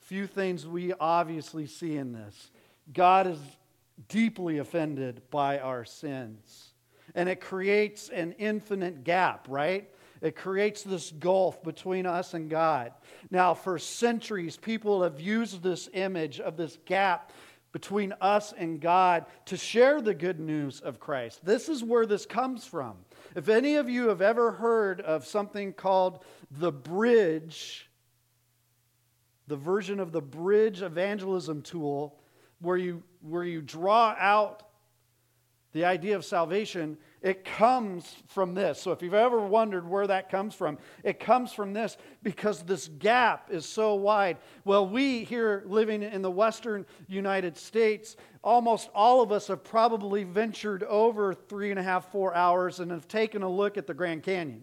Few 0.00 0.26
things 0.26 0.66
we 0.66 0.92
obviously 0.94 1.66
see 1.66 1.96
in 1.96 2.12
this. 2.12 2.50
God 2.92 3.26
is 3.26 3.38
deeply 4.08 4.58
offended 4.58 5.22
by 5.30 5.58
our 5.58 5.84
sins. 5.84 6.70
And 7.14 7.28
it 7.28 7.40
creates 7.40 8.08
an 8.08 8.32
infinite 8.32 9.04
gap, 9.04 9.46
right? 9.48 9.88
It 10.20 10.36
creates 10.36 10.82
this 10.82 11.10
gulf 11.12 11.62
between 11.62 12.06
us 12.06 12.34
and 12.34 12.50
God. 12.50 12.92
Now, 13.30 13.54
for 13.54 13.78
centuries, 13.78 14.56
people 14.56 15.02
have 15.02 15.20
used 15.20 15.62
this 15.62 15.88
image 15.94 16.40
of 16.40 16.56
this 16.56 16.78
gap 16.84 17.32
between 17.72 18.12
us 18.20 18.52
and 18.56 18.80
God 18.80 19.26
to 19.46 19.56
share 19.56 20.00
the 20.00 20.14
good 20.14 20.40
news 20.40 20.80
of 20.80 20.98
Christ. 20.98 21.44
This 21.44 21.68
is 21.68 21.84
where 21.84 22.06
this 22.06 22.26
comes 22.26 22.66
from. 22.66 22.96
If 23.36 23.48
any 23.48 23.76
of 23.76 23.88
you 23.88 24.08
have 24.08 24.20
ever 24.20 24.52
heard 24.52 25.00
of 25.00 25.26
something 25.26 25.72
called 25.72 26.24
the 26.50 26.72
bridge, 26.72 27.88
the 29.46 29.56
version 29.56 30.00
of 30.00 30.10
the 30.10 30.20
bridge 30.20 30.82
evangelism 30.82 31.62
tool, 31.62 32.18
where 32.60 32.76
you, 32.76 33.02
where 33.20 33.44
you 33.44 33.62
draw 33.62 34.16
out 34.18 34.64
the 35.72 35.84
idea 35.84 36.16
of 36.16 36.24
salvation, 36.24 36.98
it 37.22 37.44
comes 37.44 38.16
from 38.28 38.54
this. 38.54 38.80
So 38.80 38.92
if 38.92 39.02
you've 39.02 39.12
ever 39.12 39.40
wondered 39.40 39.86
where 39.86 40.06
that 40.06 40.30
comes 40.30 40.54
from, 40.54 40.78
it 41.04 41.20
comes 41.20 41.52
from 41.52 41.72
this 41.72 41.98
because 42.22 42.62
this 42.62 42.88
gap 42.88 43.50
is 43.50 43.66
so 43.66 43.94
wide. 43.94 44.38
Well, 44.64 44.88
we 44.88 45.24
here 45.24 45.62
living 45.66 46.02
in 46.02 46.22
the 46.22 46.30
western 46.30 46.86
United 47.08 47.58
States, 47.58 48.16
almost 48.42 48.88
all 48.94 49.20
of 49.20 49.32
us 49.32 49.48
have 49.48 49.62
probably 49.62 50.24
ventured 50.24 50.82
over 50.84 51.34
three 51.34 51.70
and 51.70 51.78
a 51.78 51.82
half, 51.82 52.10
four 52.10 52.34
hours 52.34 52.80
and 52.80 52.90
have 52.90 53.06
taken 53.06 53.42
a 53.42 53.48
look 53.48 53.76
at 53.76 53.86
the 53.86 53.94
Grand 53.94 54.22
Canyon. 54.22 54.62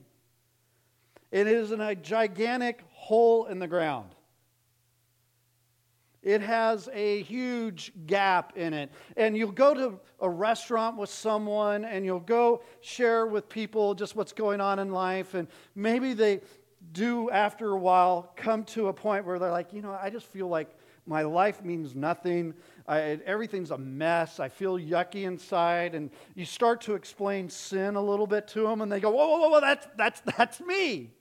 It 1.32 1.46
is 1.46 1.72
in 1.72 1.82
a 1.82 1.94
gigantic 1.94 2.84
hole 2.92 3.46
in 3.46 3.60
the 3.60 3.68
ground. 3.68 4.16
It 6.28 6.42
has 6.42 6.90
a 6.92 7.22
huge 7.22 7.94
gap 8.06 8.58
in 8.58 8.74
it. 8.74 8.92
And 9.16 9.38
you'll 9.38 9.54
go 9.54 9.74
to 9.74 9.98
a 10.20 10.30
restaurant 10.30 10.98
with 10.98 11.10
someone 11.10 11.86
and 11.86 12.04
you'll 12.04 12.20
go 12.20 12.64
share 12.82 13.28
with 13.28 13.48
people 13.48 13.96
just 13.96 14.14
what's 14.14 14.34
going 14.34 14.60
on 14.60 14.78
in 14.80 14.92
life. 14.92 15.36
And 15.36 15.48
maybe 15.74 16.12
they 16.12 16.42
do, 16.92 17.30
after 17.30 17.70
a 17.70 17.80
while, 17.80 18.34
come 18.36 18.66
to 18.66 18.90
a 18.90 18.94
point 18.94 19.26
where 19.26 19.40
they're 19.40 19.54
like, 19.54 19.72
you 19.72 19.82
know, 19.82 19.98
I 20.02 20.10
just 20.10 20.26
feel 20.26 20.50
like 20.50 20.68
my 21.06 21.22
life 21.22 21.64
means 21.64 21.96
nothing. 21.96 22.54
I, 22.90 23.20
everything's 23.26 23.72
a 23.72 23.78
mess. 23.78 24.42
I 24.42 24.50
feel 24.50 24.78
yucky 24.78 25.24
inside. 25.24 25.96
And 25.96 26.12
you 26.36 26.44
start 26.44 26.82
to 26.82 26.96
explain 26.96 27.50
sin 27.50 27.96
a 27.96 28.02
little 28.02 28.28
bit 28.28 28.50
to 28.50 28.64
them, 28.64 28.82
and 28.82 28.92
they 28.92 29.00
go, 29.00 29.12
whoa, 29.12 29.30
whoa, 29.30 29.48
whoa, 29.48 29.62
that's, 29.62 29.88
that's, 29.96 30.20
that's 30.38 30.60
me. 30.60 31.12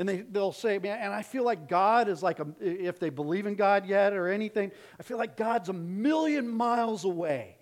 And 0.00 0.08
they, 0.08 0.22
they'll 0.22 0.50
say, 0.50 0.78
man, 0.78 0.98
and 0.98 1.12
I 1.12 1.20
feel 1.20 1.44
like 1.44 1.68
God 1.68 2.08
is 2.08 2.22
like, 2.22 2.38
a, 2.38 2.46
if 2.58 2.98
they 2.98 3.10
believe 3.10 3.44
in 3.44 3.54
God 3.54 3.84
yet 3.84 4.14
or 4.14 4.28
anything, 4.28 4.72
I 4.98 5.02
feel 5.02 5.18
like 5.18 5.36
God's 5.36 5.68
a 5.68 5.74
million 5.74 6.48
miles 6.48 7.04
away. 7.04 7.58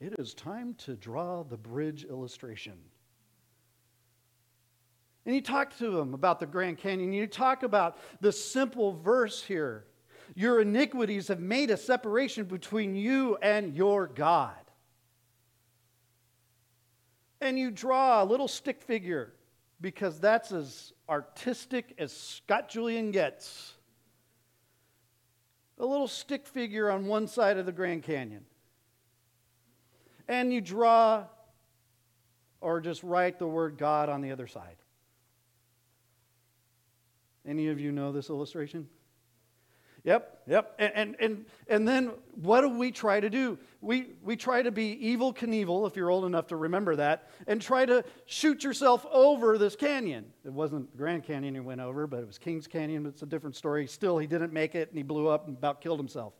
It 0.00 0.16
is 0.18 0.34
time 0.34 0.74
to 0.78 0.96
draw 0.96 1.44
the 1.44 1.56
bridge 1.56 2.04
illustration. 2.04 2.72
And 5.26 5.34
you 5.36 5.42
talk 5.42 5.78
to 5.78 5.92
them 5.92 6.12
about 6.12 6.40
the 6.40 6.46
Grand 6.46 6.78
Canyon. 6.78 7.12
You 7.12 7.28
talk 7.28 7.62
about 7.62 7.96
the 8.20 8.32
simple 8.32 8.94
verse 8.94 9.40
here. 9.40 9.84
Your 10.34 10.60
iniquities 10.60 11.28
have 11.28 11.38
made 11.38 11.70
a 11.70 11.76
separation 11.76 12.46
between 12.46 12.96
you 12.96 13.36
and 13.42 13.76
your 13.76 14.08
God. 14.08 14.56
And 17.40 17.56
you 17.56 17.70
draw 17.70 18.20
a 18.20 18.24
little 18.24 18.48
stick 18.48 18.82
figure 18.82 19.34
because 19.80 20.18
that's 20.18 20.52
as 20.52 20.92
artistic 21.08 21.94
as 21.98 22.12
Scott 22.12 22.68
Julian 22.68 23.10
gets. 23.10 23.74
A 25.78 25.86
little 25.86 26.08
stick 26.08 26.46
figure 26.46 26.90
on 26.90 27.06
one 27.06 27.28
side 27.28 27.56
of 27.56 27.66
the 27.66 27.72
Grand 27.72 28.02
Canyon. 28.02 28.44
And 30.26 30.52
you 30.52 30.60
draw 30.60 31.24
or 32.60 32.80
just 32.80 33.02
write 33.02 33.38
the 33.38 33.46
word 33.46 33.78
God 33.78 34.08
on 34.08 34.20
the 34.20 34.32
other 34.32 34.46
side. 34.46 34.76
Any 37.46 37.68
of 37.68 37.80
you 37.80 37.92
know 37.92 38.12
this 38.12 38.28
illustration? 38.28 38.88
Yep, 40.08 40.42
yep. 40.46 40.74
And, 40.78 40.92
and, 40.94 41.16
and, 41.20 41.46
and 41.68 41.86
then 41.86 42.12
what 42.40 42.62
do 42.62 42.70
we 42.70 42.90
try 42.90 43.20
to 43.20 43.28
do? 43.28 43.58
We, 43.82 44.14
we 44.22 44.36
try 44.36 44.62
to 44.62 44.70
be 44.70 44.96
Evel 44.96 45.36
Knievel, 45.36 45.86
if 45.86 45.96
you're 45.96 46.08
old 46.08 46.24
enough 46.24 46.46
to 46.46 46.56
remember 46.56 46.96
that, 46.96 47.28
and 47.46 47.60
try 47.60 47.84
to 47.84 48.02
shoot 48.24 48.64
yourself 48.64 49.04
over 49.12 49.58
this 49.58 49.76
canyon. 49.76 50.24
It 50.46 50.52
wasn't 50.54 50.96
Grand 50.96 51.24
Canyon 51.24 51.52
he 51.52 51.60
went 51.60 51.82
over, 51.82 52.06
but 52.06 52.20
it 52.20 52.26
was 52.26 52.38
Kings 52.38 52.66
Canyon. 52.66 53.02
But 53.02 53.10
it's 53.10 53.22
a 53.22 53.26
different 53.26 53.54
story. 53.54 53.86
Still, 53.86 54.16
he 54.16 54.26
didn't 54.26 54.50
make 54.50 54.74
it, 54.74 54.88
and 54.88 54.96
he 54.96 55.02
blew 55.02 55.28
up 55.28 55.46
and 55.46 55.58
about 55.58 55.82
killed 55.82 56.00
himself. 56.00 56.32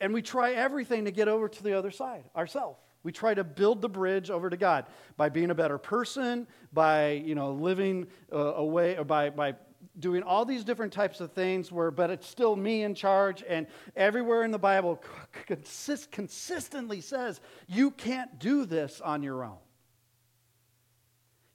And 0.00 0.14
we 0.14 0.22
try 0.22 0.52
everything 0.52 1.04
to 1.04 1.10
get 1.10 1.28
over 1.28 1.46
to 1.46 1.62
the 1.62 1.74
other 1.74 1.90
side 1.90 2.24
ourselves. 2.34 2.80
We 3.02 3.12
try 3.12 3.34
to 3.34 3.44
build 3.44 3.80
the 3.80 3.88
bridge 3.88 4.30
over 4.30 4.50
to 4.50 4.56
God 4.56 4.86
by 5.16 5.28
being 5.28 5.50
a 5.50 5.54
better 5.54 5.78
person, 5.78 6.46
by 6.72 7.12
you 7.12 7.34
know 7.34 7.52
living 7.52 8.08
uh, 8.32 8.54
away, 8.54 8.96
or 8.96 9.04
by 9.04 9.30
by 9.30 9.54
doing 9.98 10.22
all 10.22 10.44
these 10.44 10.64
different 10.64 10.92
types 10.92 11.20
of 11.20 11.32
things. 11.32 11.72
Where, 11.72 11.90
but 11.90 12.10
it's 12.10 12.26
still 12.26 12.56
me 12.56 12.82
in 12.82 12.94
charge. 12.94 13.42
And 13.48 13.66
everywhere 13.96 14.44
in 14.44 14.50
the 14.50 14.58
Bible, 14.58 15.02
consist, 15.46 16.10
consistently 16.10 17.00
says 17.00 17.40
you 17.66 17.90
can't 17.90 18.38
do 18.38 18.66
this 18.66 19.00
on 19.00 19.22
your 19.22 19.44
own. 19.44 19.58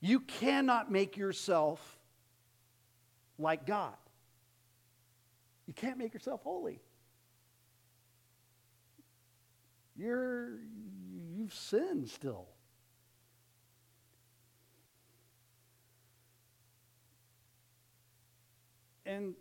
You 0.02 0.20
cannot 0.20 0.92
make 0.92 1.18
yourself 1.18 1.98
like 3.38 3.66
God. 3.66 3.94
You 5.68 5.74
can't 5.74 5.98
make 5.98 6.14
yourself 6.14 6.42
holy. 6.44 6.80
You're, 9.96 10.60
you've 11.36 11.54
sinned 11.54 12.10
still. 12.10 12.48
And 19.06 19.36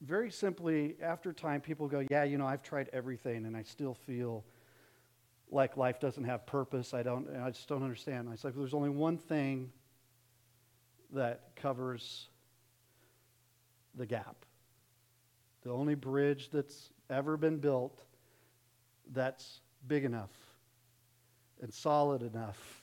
very 0.00 0.30
simply, 0.30 0.96
after 1.00 1.32
time, 1.32 1.60
people 1.60 1.86
go, 1.86 2.04
Yeah, 2.10 2.24
you 2.24 2.38
know, 2.38 2.46
I've 2.46 2.62
tried 2.62 2.90
everything 2.92 3.46
and 3.46 3.56
I 3.56 3.62
still 3.62 3.94
feel 3.94 4.44
like 5.50 5.76
life 5.76 6.00
doesn't 6.00 6.24
have 6.24 6.44
purpose. 6.46 6.92
I, 6.92 7.02
don't, 7.02 7.28
I 7.36 7.50
just 7.50 7.68
don't 7.68 7.82
understand. 7.82 8.28
I 8.30 8.34
said, 8.34 8.54
There's 8.56 8.74
only 8.74 8.90
one 8.90 9.16
thing 9.16 9.70
that 11.12 11.54
covers 11.54 12.28
the 13.94 14.06
gap. 14.06 14.44
The 15.62 15.70
only 15.70 15.94
bridge 15.94 16.50
that's 16.50 16.90
ever 17.08 17.36
been 17.36 17.58
built 17.58 18.02
that's 19.12 19.60
big 19.86 20.04
enough 20.04 20.43
and 21.62 21.72
solid 21.72 22.22
enough 22.22 22.82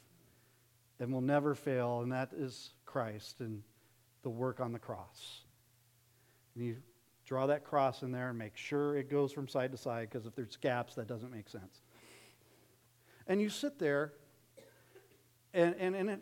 and 0.99 1.12
will 1.12 1.21
never 1.21 1.55
fail, 1.55 2.01
and 2.01 2.12
that 2.12 2.29
is 2.31 2.71
Christ 2.86 3.39
and 3.39 3.63
the 4.21 4.29
work 4.29 4.60
on 4.60 4.71
the 4.71 4.79
cross. 4.79 5.41
And 6.55 6.63
you 6.63 6.77
draw 7.25 7.47
that 7.47 7.63
cross 7.63 8.03
in 8.03 8.12
there 8.12 8.29
and 8.29 8.38
make 8.38 8.55
sure 8.55 8.95
it 8.95 9.10
goes 9.10 9.31
from 9.31 9.47
side 9.47 9.71
to 9.71 9.77
side 9.77 10.10
because 10.12 10.27
if 10.27 10.36
there's 10.36 10.57
gaps, 10.57 10.95
that 10.95 11.07
doesn't 11.07 11.31
make 11.31 11.49
sense. 11.49 11.81
And 13.25 13.41
you 13.41 13.49
sit 13.49 13.79
there, 13.79 14.13
and, 15.53 15.75
and, 15.79 15.95
and 15.95 16.10
it, 16.12 16.21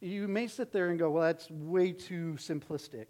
you 0.00 0.28
may 0.28 0.46
sit 0.46 0.72
there 0.72 0.90
and 0.90 0.98
go, 0.98 1.10
well, 1.10 1.24
that's 1.24 1.50
way 1.50 1.92
too 1.92 2.36
simplistic. 2.38 3.06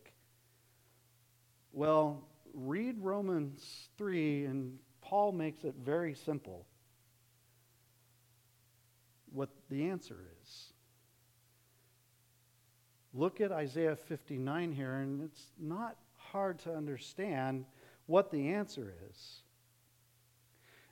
Well, 1.72 2.24
read 2.54 2.96
Romans 3.00 3.90
3 3.98 4.46
and 4.46 4.78
Paul 5.02 5.32
makes 5.32 5.64
it 5.64 5.74
very 5.84 6.14
simple 6.14 6.66
what 9.36 9.50
the 9.70 9.88
answer 9.88 10.16
is. 10.42 10.72
Look 13.12 13.40
at 13.40 13.52
Isaiah 13.52 13.96
59 13.96 14.72
here, 14.72 14.94
and 14.96 15.22
it's 15.22 15.52
not 15.58 15.96
hard 16.16 16.58
to 16.60 16.74
understand 16.74 17.64
what 18.06 18.30
the 18.30 18.48
answer 18.48 18.94
is. 19.10 19.42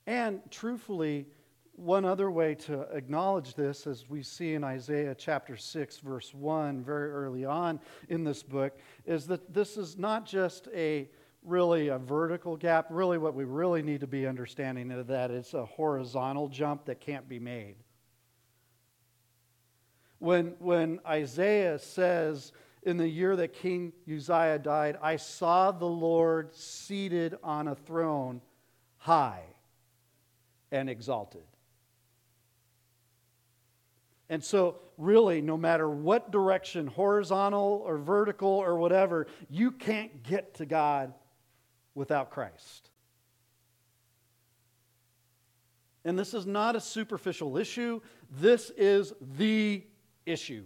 And 0.06 0.40
truthfully, 0.50 1.26
one 1.72 2.04
other 2.04 2.30
way 2.30 2.54
to 2.54 2.82
acknowledge 2.92 3.54
this, 3.54 3.86
as 3.86 4.08
we 4.08 4.22
see 4.22 4.54
in 4.54 4.62
Isaiah 4.62 5.14
chapter 5.14 5.56
6, 5.56 5.98
verse 5.98 6.32
1, 6.32 6.84
very 6.84 7.10
early 7.10 7.44
on 7.44 7.80
in 8.08 8.24
this 8.24 8.42
book, 8.42 8.78
is 9.06 9.26
that 9.26 9.52
this 9.52 9.76
is 9.76 9.98
not 9.98 10.24
just 10.26 10.68
a 10.74 11.08
really 11.42 11.88
a 11.88 11.98
vertical 11.98 12.56
gap. 12.56 12.86
Really, 12.90 13.18
what 13.18 13.34
we 13.34 13.44
really 13.44 13.82
need 13.82 14.00
to 14.00 14.06
be 14.06 14.26
understanding 14.26 14.90
of 14.92 15.10
it's 15.10 15.54
a 15.54 15.64
horizontal 15.64 16.48
jump 16.48 16.86
that 16.86 17.00
can't 17.00 17.28
be 17.28 17.38
made. 17.38 17.76
When, 20.24 20.54
when 20.58 21.00
Isaiah 21.06 21.78
says, 21.78 22.52
in 22.82 22.96
the 22.96 23.06
year 23.06 23.36
that 23.36 23.52
King 23.52 23.92
Uzziah 24.10 24.58
died, 24.58 24.96
I 25.02 25.16
saw 25.16 25.70
the 25.70 25.84
Lord 25.84 26.54
seated 26.54 27.36
on 27.44 27.68
a 27.68 27.74
throne, 27.74 28.40
high 28.96 29.42
and 30.72 30.88
exalted. 30.88 31.42
And 34.30 34.42
so, 34.42 34.76
really, 34.96 35.42
no 35.42 35.58
matter 35.58 35.90
what 35.90 36.30
direction, 36.30 36.86
horizontal 36.86 37.82
or 37.84 37.98
vertical 37.98 38.48
or 38.48 38.78
whatever, 38.78 39.26
you 39.50 39.72
can't 39.72 40.22
get 40.22 40.54
to 40.54 40.64
God 40.64 41.12
without 41.94 42.30
Christ. 42.30 42.88
And 46.02 46.18
this 46.18 46.32
is 46.32 46.46
not 46.46 46.76
a 46.76 46.80
superficial 46.80 47.58
issue, 47.58 48.00
this 48.30 48.70
is 48.70 49.12
the 49.36 49.84
issue. 50.26 50.64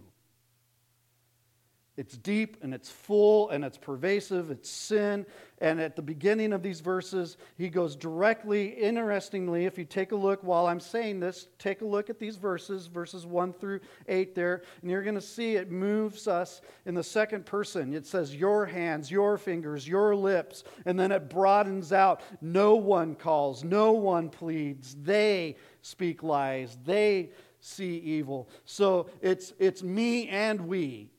It's 1.99 2.15
deep 2.15 2.55
and 2.61 2.73
it's 2.73 2.89
full 2.89 3.49
and 3.49 3.65
it's 3.65 3.77
pervasive. 3.77 4.51
It's 4.51 4.69
sin. 4.69 5.25
And 5.57 5.81
at 5.81 5.97
the 5.97 6.01
beginning 6.01 6.53
of 6.53 6.63
these 6.63 6.79
verses, 6.79 7.35
he 7.57 7.67
goes 7.67 7.97
directly, 7.97 8.67
interestingly, 8.69 9.65
if 9.65 9.77
you 9.77 9.83
take 9.83 10.13
a 10.13 10.15
look 10.15 10.41
while 10.41 10.65
I'm 10.65 10.79
saying 10.79 11.19
this, 11.19 11.49
take 11.57 11.81
a 11.81 11.85
look 11.85 12.09
at 12.09 12.17
these 12.17 12.37
verses, 12.37 12.87
verses 12.87 13.25
1 13.25 13.51
through 13.51 13.81
8 14.07 14.33
there, 14.33 14.63
and 14.81 14.89
you're 14.89 15.03
going 15.03 15.15
to 15.15 15.21
see 15.21 15.57
it 15.57 15.71
moves 15.71 16.25
us 16.25 16.61
in 16.85 16.95
the 16.95 17.03
second 17.03 17.45
person. 17.45 17.93
It 17.93 18.07
says, 18.07 18.33
Your 18.33 18.65
hands, 18.65 19.11
your 19.11 19.37
fingers, 19.37 19.85
your 19.85 20.15
lips. 20.15 20.63
And 20.85 20.97
then 20.97 21.11
it 21.11 21.29
broadens 21.29 21.91
out. 21.91 22.21
No 22.39 22.75
one 22.75 23.13
calls, 23.13 23.65
no 23.65 23.91
one 23.91 24.29
pleads. 24.29 24.95
They 25.03 25.57
speak 25.81 26.23
lies, 26.23 26.77
they 26.85 27.31
see 27.59 27.97
evil. 27.97 28.49
So 28.65 29.09
it's, 29.21 29.53
it's 29.59 29.83
me 29.83 30.27
and 30.29 30.67
we 30.67 31.11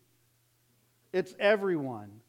it's 1.12 1.34
everyone. 1.38 2.20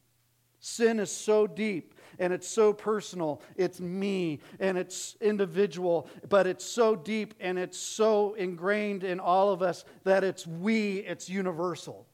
Sin 0.60 1.00
is 1.00 1.12
so 1.12 1.48
deep 1.48 1.96
and 2.20 2.32
it's 2.32 2.48
so 2.48 2.74
personal. 2.74 3.42
It's 3.56 3.80
me 3.80 4.40
and 4.60 4.78
it's 4.78 5.16
individual, 5.22 6.08
but 6.30 6.46
it's 6.46 6.66
so 6.66 6.96
deep 6.96 7.34
and 7.40 7.58
it's 7.58 7.78
so 7.78 8.34
ingrained 8.36 9.04
in 9.04 9.20
all 9.20 9.52
of 9.52 9.62
us 9.62 9.86
that 10.04 10.24
it's 10.24 10.46
we, 10.46 10.98
it's 11.00 11.30
universal. 11.30 12.08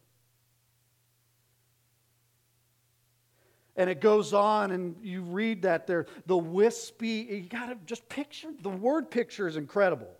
And 3.75 3.91
it 3.91 4.01
goes 4.01 4.33
on, 4.33 4.71
and 4.71 4.95
you 5.03 5.21
read 5.21 5.61
that 5.61 5.85
there, 5.85 6.07
the 6.25 6.37
wispy, 6.37 7.27
you 7.29 7.41
got 7.41 7.67
to 7.67 7.77
just 7.85 8.09
picture, 8.09 8.47
the 8.63 8.69
word 8.69 9.11
picture 9.11 9.47
is 9.47 9.55
incredible. 9.55 10.16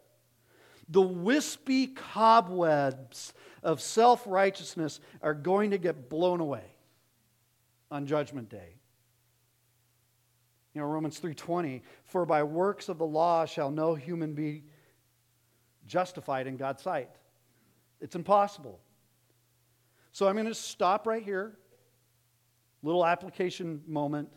The 0.90 1.02
wispy 1.02 1.88
cobwebs 1.88 3.34
of 3.64 3.82
self 3.82 4.24
righteousness 4.26 5.00
are 5.22 5.34
going 5.34 5.72
to 5.72 5.78
get 5.78 6.10
blown 6.10 6.40
away 6.40 6.64
on 7.92 8.06
Judgment 8.06 8.50
Day. 8.50 8.76
You 10.74 10.82
know, 10.82 10.88
Romans 10.88 11.20
3:20, 11.20 11.82
for 12.06 12.26
by 12.26 12.44
works 12.44 12.88
of 12.88 12.98
the 12.98 13.06
law 13.06 13.46
shall 13.46 13.72
no 13.72 13.96
human 13.96 14.34
be 14.34 14.64
justified 15.86 16.48
in 16.48 16.58
God's 16.58 16.84
sight. 16.84 17.10
It's 18.00 18.16
impossible. 18.16 18.80
So 20.12 20.28
I'm 20.28 20.36
going 20.36 20.46
to 20.48 20.54
stop 20.54 21.08
right 21.08 21.24
here. 21.24 21.58
Little 22.84 23.06
application 23.06 23.82
moment. 23.88 24.30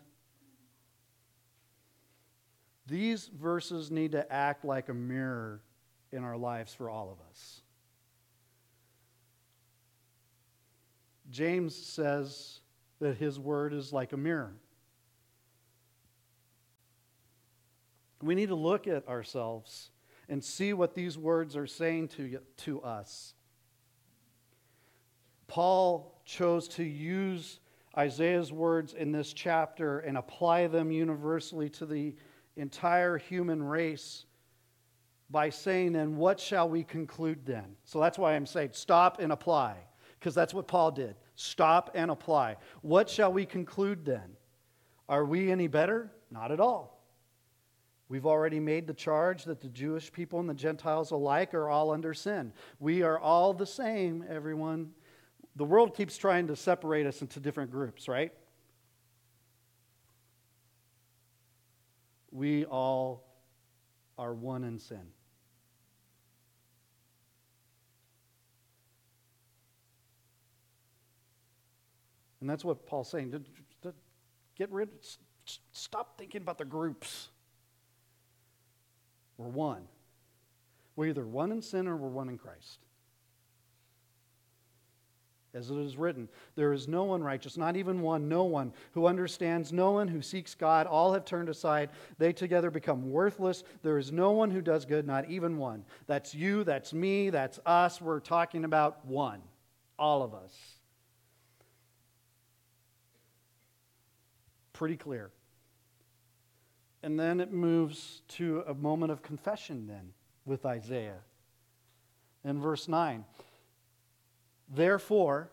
These 2.87 3.29
verses 3.29 3.91
need 3.91 4.13
to 4.13 4.33
act 4.33 4.65
like 4.65 4.89
a 4.89 4.95
mirror 4.95 5.63
in 6.13 6.25
our 6.25 6.37
lives 6.37 6.75
for 6.75 6.91
all 6.91 7.11
of 7.11 7.19
us. 7.31 7.61
James 11.31 11.75
says 11.75 12.61
that 12.99 13.17
his 13.17 13.39
word 13.39 13.73
is 13.73 13.93
like 13.93 14.13
a 14.13 14.17
mirror. 14.17 14.55
We 18.23 18.35
need 18.35 18.49
to 18.49 18.55
look 18.55 18.87
at 18.87 19.09
ourselves 19.09 19.91
and 20.29 20.43
see 20.43 20.73
what 20.73 20.95
these 20.95 21.17
words 21.17 21.57
are 21.57 21.67
saying 21.67 22.09
to, 22.09 22.39
to 22.59 22.83
us. 22.83 23.35
Paul 25.47 26.21
chose 26.25 26.69
to 26.69 26.85
use 26.85 27.61
Isaiah's 27.97 28.53
words 28.53 28.95
in 28.95 29.11
this 29.11 29.33
chapter 29.33 30.01
and 30.01 30.17
apply 30.17 30.69
them 30.69 30.93
universally 30.93 31.69
to 31.71 31.87
the 31.87 32.15
entire 32.57 33.19
human 33.19 33.63
race 33.63 34.27
by 35.31 35.49
saying, 35.51 35.93
then, 35.93 36.17
what 36.17 36.41
shall 36.41 36.69
we 36.69 36.83
conclude 36.83 37.47
then? 37.47 37.77
So 37.85 38.01
that's 38.01 38.19
why 38.19 38.35
I'm 38.35 38.47
saying 38.47 38.71
stop 38.73 39.21
and 39.21 39.33
apply 39.33 39.77
because 40.19 40.35
that's 40.35 40.53
what 40.53 40.69
Paul 40.69 40.91
did. 40.91 41.17
Stop 41.37 41.91
and 41.95 42.11
apply. 42.11 42.57
What 42.83 43.09
shall 43.09 43.33
we 43.33 43.47
conclude 43.47 44.05
then? 44.05 44.37
Are 45.09 45.25
we 45.25 45.51
any 45.51 45.67
better? 45.67 46.13
Not 46.31 46.53
at 46.53 46.61
all. 46.61 47.01
We've 48.09 48.27
already 48.27 48.61
made 48.61 48.87
the 48.87 48.95
charge 48.95 49.45
that 49.45 49.61
the 49.61 49.69
Jewish 49.69 50.13
people 50.13 50.41
and 50.41 50.49
the 50.49 50.55
Gentiles 50.55 51.13
alike 51.13 51.55
are 51.55 51.69
all 51.69 51.91
under 51.91 52.13
sin. 52.13 52.53
We 52.81 53.03
are 53.03 53.19
all 53.19 53.55
the 53.55 53.67
same, 53.67 54.25
everyone. 54.29 54.91
The 55.57 55.65
world 55.65 55.97
keeps 55.97 56.17
trying 56.17 56.49
to 56.49 56.57
separate 56.57 57.07
us 57.07 57.23
into 57.23 57.41
different 57.41 57.71
groups, 57.71 58.09
right? 58.09 58.33
We 62.33 62.65
all 62.65 63.25
are 64.19 64.35
one 64.35 64.65
in 64.65 64.79
sin. 64.79 65.07
And 72.41 72.49
that's 72.49 72.65
what 72.65 72.87
Paul's 72.87 73.11
saying. 73.11 73.45
Get 74.57 74.71
rid, 74.71 74.89
stop 75.73 76.19
thinking 76.19 76.43
about 76.43 76.59
the 76.59 76.65
groups. 76.65 77.29
We're 79.37 79.49
one. 79.49 79.83
We're 80.97 81.07
either 81.07 81.27
one 81.27 81.51
in 81.53 81.63
sin 81.63 81.89
or 81.89 81.97
we're 81.97 82.09
one 82.09 82.29
in 82.29 82.37
Christ. 82.37 82.79
As 85.53 85.71
it 85.71 85.79
is 85.79 85.97
written, 85.97 86.29
there 86.55 86.73
is 86.73 86.87
no 86.87 87.05
one 87.05 87.25
righteous, 87.25 87.57
not 87.57 87.77
even 87.77 88.03
one, 88.03 88.29
no 88.29 88.45
one 88.45 88.73
who 88.93 89.07
understands, 89.07 89.73
no 89.73 89.91
one 89.93 90.07
who 90.07 90.23
seeks 90.23 90.55
God. 90.55 90.87
All 90.87 91.13
have 91.13 91.25
turned 91.25 91.49
aside. 91.49 91.91
They 92.19 92.33
together 92.33 92.71
become 92.71 93.11
worthless. 93.11 93.65
There 93.83 93.99
is 93.99 94.13
no 94.13 94.31
one 94.31 94.51
who 94.53 94.61
does 94.61 94.85
good, 94.85 95.07
not 95.07 95.29
even 95.29 95.59
one. 95.59 95.85
That's 96.07 96.35
you, 96.35 96.63
that's 96.63 96.93
me, 96.93 97.31
that's 97.31 97.59
us. 97.67 98.01
We're 98.01 98.21
talking 98.21 98.65
about 98.65 99.05
one. 99.07 99.41
All 99.99 100.23
of 100.23 100.35
us. 100.35 100.53
Pretty 104.81 104.97
clear. 104.97 105.31
And 107.03 107.21
then 107.21 107.39
it 107.39 107.53
moves 107.53 108.23
to 108.29 108.65
a 108.67 108.73
moment 108.73 109.13
of 109.13 109.21
confession, 109.21 109.87
then, 109.87 110.15
with 110.47 110.65
Isaiah. 110.65 111.19
In 112.47 112.63
verse 112.63 112.89
9, 112.89 113.27
therefore, 114.75 115.51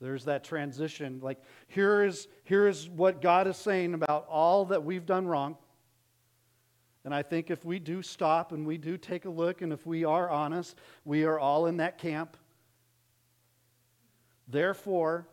there's 0.00 0.24
that 0.24 0.42
transition. 0.42 1.20
Like, 1.22 1.36
here 1.68 2.04
is, 2.04 2.28
here 2.44 2.66
is 2.66 2.88
what 2.88 3.20
God 3.20 3.46
is 3.46 3.58
saying 3.58 3.92
about 3.92 4.26
all 4.30 4.64
that 4.64 4.82
we've 4.82 5.04
done 5.04 5.26
wrong. 5.26 5.58
And 7.04 7.14
I 7.14 7.20
think 7.20 7.50
if 7.50 7.62
we 7.62 7.78
do 7.78 8.00
stop 8.00 8.52
and 8.52 8.66
we 8.66 8.78
do 8.78 8.96
take 8.96 9.26
a 9.26 9.30
look, 9.30 9.60
and 9.60 9.70
if 9.70 9.84
we 9.84 10.06
are 10.06 10.30
honest, 10.30 10.78
we 11.04 11.24
are 11.24 11.38
all 11.38 11.66
in 11.66 11.76
that 11.76 11.98
camp. 11.98 12.38
Therefore, 14.48 15.26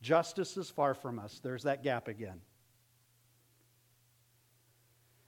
justice 0.00 0.56
is 0.56 0.70
far 0.70 0.94
from 0.94 1.18
us. 1.18 1.40
There's 1.42 1.64
that 1.64 1.82
gap 1.82 2.08
again 2.08 2.40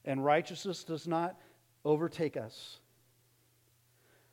and 0.08 0.24
righteousness 0.24 0.84
does 0.84 1.06
not 1.06 1.38
overtake 1.84 2.38
us. 2.38 2.80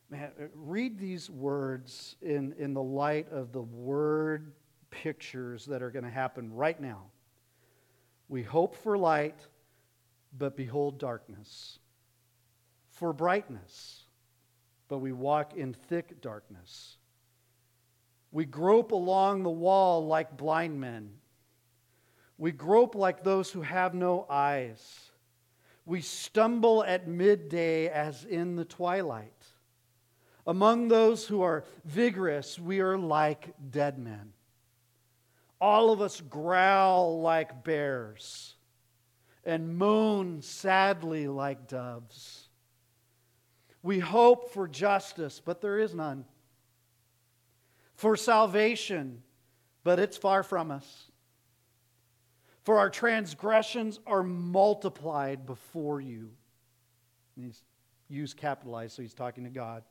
Man, 0.10 0.32
read 0.54 0.98
these 0.98 1.30
words 1.30 2.16
in, 2.22 2.56
in 2.58 2.74
the 2.74 2.82
light 2.82 3.30
of 3.30 3.52
the 3.52 3.62
word 3.62 4.54
pictures 4.90 5.66
that 5.66 5.84
are 5.84 5.92
going 5.92 6.06
to 6.06 6.12
happen 6.12 6.54
right 6.54 6.80
now. 6.80 7.08
We 8.30 8.42
hope 8.42 8.76
for 8.78 8.98
light, 8.98 9.38
but 10.38 10.56
behold 10.56 10.98
darkness. 10.98 11.80
For 12.92 13.12
brightness, 13.12 14.04
but 14.88 15.00
we 15.00 15.12
walk 15.12 15.56
in 15.58 15.74
thick 15.74 16.22
darkness. 16.22 16.96
We 18.36 18.44
grope 18.44 18.92
along 18.92 19.44
the 19.44 19.50
wall 19.50 20.08
like 20.08 20.36
blind 20.36 20.78
men. 20.78 21.10
We 22.38 22.52
grope 22.52 22.94
like 22.94 23.24
those 23.24 23.50
who 23.50 23.62
have 23.62 23.94
no 23.94 24.26
eyes. 24.30 25.10
We 25.86 26.02
stumble 26.02 26.84
at 26.84 27.08
midday 27.08 27.88
as 27.88 28.26
in 28.26 28.58
the 28.58 28.66
twilight. 28.66 29.32
Among 30.46 30.90
those 30.90 31.26
who 31.26 31.44
are 31.44 31.64
vigorous, 31.86 32.60
we 32.60 32.82
are 32.82 32.98
like 32.98 33.54
dead 33.72 33.98
men. 33.98 34.34
All 35.62 35.92
of 35.92 36.02
us 36.02 36.20
growl 36.20 37.22
like 37.22 37.64
bears 37.64 38.56
and 39.46 39.78
moan 39.78 40.42
sadly 40.42 41.30
like 41.30 41.70
doves. 41.70 42.50
We 43.82 44.00
hope 44.00 44.52
for 44.52 44.68
justice, 44.68 45.40
but 45.40 45.62
there 45.62 45.80
is 45.80 45.96
none. 45.96 46.26
For 47.96 48.16
salvation, 48.16 49.22
but 49.84 50.00
it's 50.00 50.18
far 50.18 50.44
from 50.44 50.72
us. 50.72 51.12
For 52.64 52.80
our 52.80 52.90
transgressions 52.90 54.00
are 54.08 54.24
multiplied 54.24 55.46
before 55.46 56.02
you. 56.02 56.32
And 57.36 57.46
he's 57.46 57.62
used 58.10 58.38
capitalized, 58.38 58.96
so 58.96 59.02
he's 59.02 59.14
talking 59.14 59.44
to 59.44 59.50
God. 59.50 59.84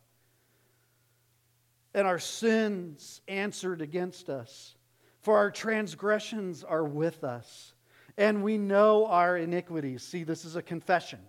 And 1.94 2.06
our 2.06 2.18
sins 2.18 3.20
answered 3.28 3.80
against 3.80 4.28
us. 4.28 4.74
For 5.22 5.38
our 5.38 5.50
transgressions 5.50 6.64
are 6.64 6.84
with 6.84 7.22
us. 7.22 7.72
And 8.18 8.42
we 8.42 8.58
know 8.58 9.06
our 9.06 9.36
iniquities. 9.36 10.02
See, 10.02 10.24
this 10.24 10.44
is 10.44 10.56
a 10.56 10.62
confession. 10.62 11.20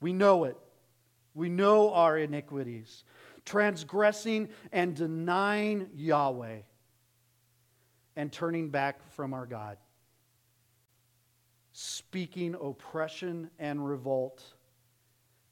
We 0.00 0.12
know 0.12 0.44
it. 0.44 0.56
We 1.34 1.48
know 1.48 1.92
our 1.92 2.18
iniquities. 2.18 3.04
Transgressing 3.48 4.50
and 4.72 4.94
denying 4.94 5.88
Yahweh 5.94 6.58
and 8.14 8.30
turning 8.30 8.68
back 8.68 9.00
from 9.14 9.32
our 9.32 9.46
God 9.46 9.78
speaking 11.72 12.56
oppression 12.60 13.48
and 13.58 13.88
revolt, 13.88 14.42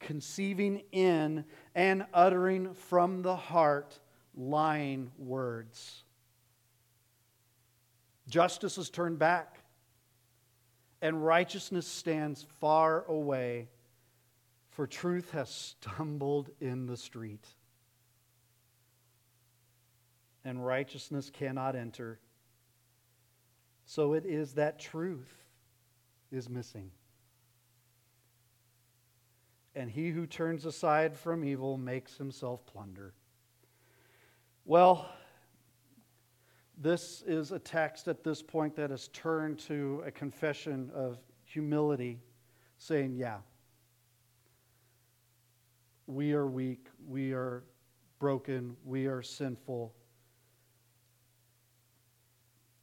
conceiving 0.01 0.83
in 0.91 1.45
and 1.75 2.05
uttering 2.13 2.75
from 2.75 3.23
the 3.23 3.37
heart 3.37 4.01
lying 4.35 5.09
words. 5.17 6.03
Justice 8.29 8.77
is 8.77 8.91
turned 8.91 9.21
back, 9.21 9.61
and 11.01 11.25
righteousness 11.25 11.87
stands 11.87 12.45
far 12.61 13.05
away, 13.05 13.69
for 14.71 14.87
truth 14.87 15.31
has 15.31 15.49
stumbled 15.49 16.51
in 16.61 16.87
the 16.87 16.97
street, 16.97 17.47
and 20.47 20.65
righteousness 20.65 21.29
cannot 21.29 21.75
enter. 21.75 22.21
So 23.85 24.13
it 24.13 24.25
is 24.25 24.55
that 24.55 24.79
truth 24.79 25.43
is 26.31 26.49
missing. 26.49 26.93
And 29.75 29.91
he 29.91 30.11
who 30.11 30.25
turns 30.25 30.65
aside 30.65 31.17
from 31.17 31.45
evil 31.45 31.77
makes 31.77 32.17
himself 32.17 32.65
plunder. 32.65 33.13
Well, 34.65 35.11
this 36.79 37.25
is 37.27 37.51
a 37.51 37.59
text 37.59 38.07
at 38.07 38.23
this 38.23 38.41
point 38.41 38.77
that 38.77 38.91
has 38.91 39.09
turned 39.09 39.59
to 39.61 40.03
a 40.07 40.13
confession 40.13 40.91
of 40.95 41.19
humility, 41.43 42.21
saying, 42.79 43.17
Yeah, 43.17 43.39
we 46.07 46.35
are 46.35 46.47
weak, 46.47 46.87
we 47.05 47.33
are 47.33 47.65
broken, 48.21 48.77
we 48.85 49.07
are 49.07 49.23
sinful. 49.23 49.93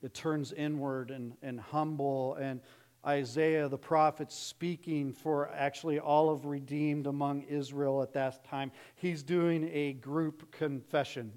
It 0.04 0.13
turns 0.13 0.52
inward 0.52 1.12
and, 1.12 1.34
and 1.42 1.60
humble 1.60 2.36
and 2.36 2.60
Isaiah 3.06 3.68
the 3.68 3.78
prophet 3.78 4.32
speaking 4.32 5.12
for 5.12 5.50
actually 5.54 6.00
all 6.00 6.30
of 6.30 6.46
redeemed 6.46 7.06
among 7.06 7.44
Israel 7.44 8.02
at 8.02 8.13
that 8.13 8.46
time. 8.46 8.72
He's 8.96 9.24
doing 9.24 9.70
a 9.74 9.94
group 9.94 10.52
confession. 10.52 11.34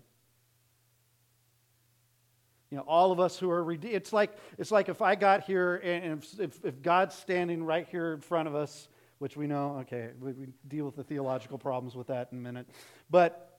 You 2.70 2.79
know, 2.79 2.85
all 2.85 3.12
of 3.12 3.20
us 3.20 3.38
who 3.38 3.50
are 3.50 3.62
redeemed. 3.62 3.94
It's 3.94 4.12
like, 4.12 4.37
it's 4.59 4.70
like 4.70 4.88
if 4.88 5.02
I 5.02 5.14
got 5.14 5.44
here 5.44 5.76
and 5.76 6.24
if, 6.38 6.64
if, 6.64 6.83
God's 6.83 7.14
standing 7.14 7.64
right 7.64 7.87
here 7.88 8.12
in 8.12 8.20
front 8.20 8.48
of 8.48 8.55
us, 8.55 8.88
which 9.18 9.37
we 9.37 9.46
know, 9.46 9.79
okay, 9.81 10.11
we, 10.20 10.33
we 10.33 10.46
deal 10.68 10.85
with 10.85 10.96
the 10.96 11.05
theological 11.05 11.59
problems 11.59 11.96
with 11.96 12.09
that 12.09 12.29
in 12.33 12.38
a 12.38 12.40
minute. 12.40 12.68
But 13.11 13.59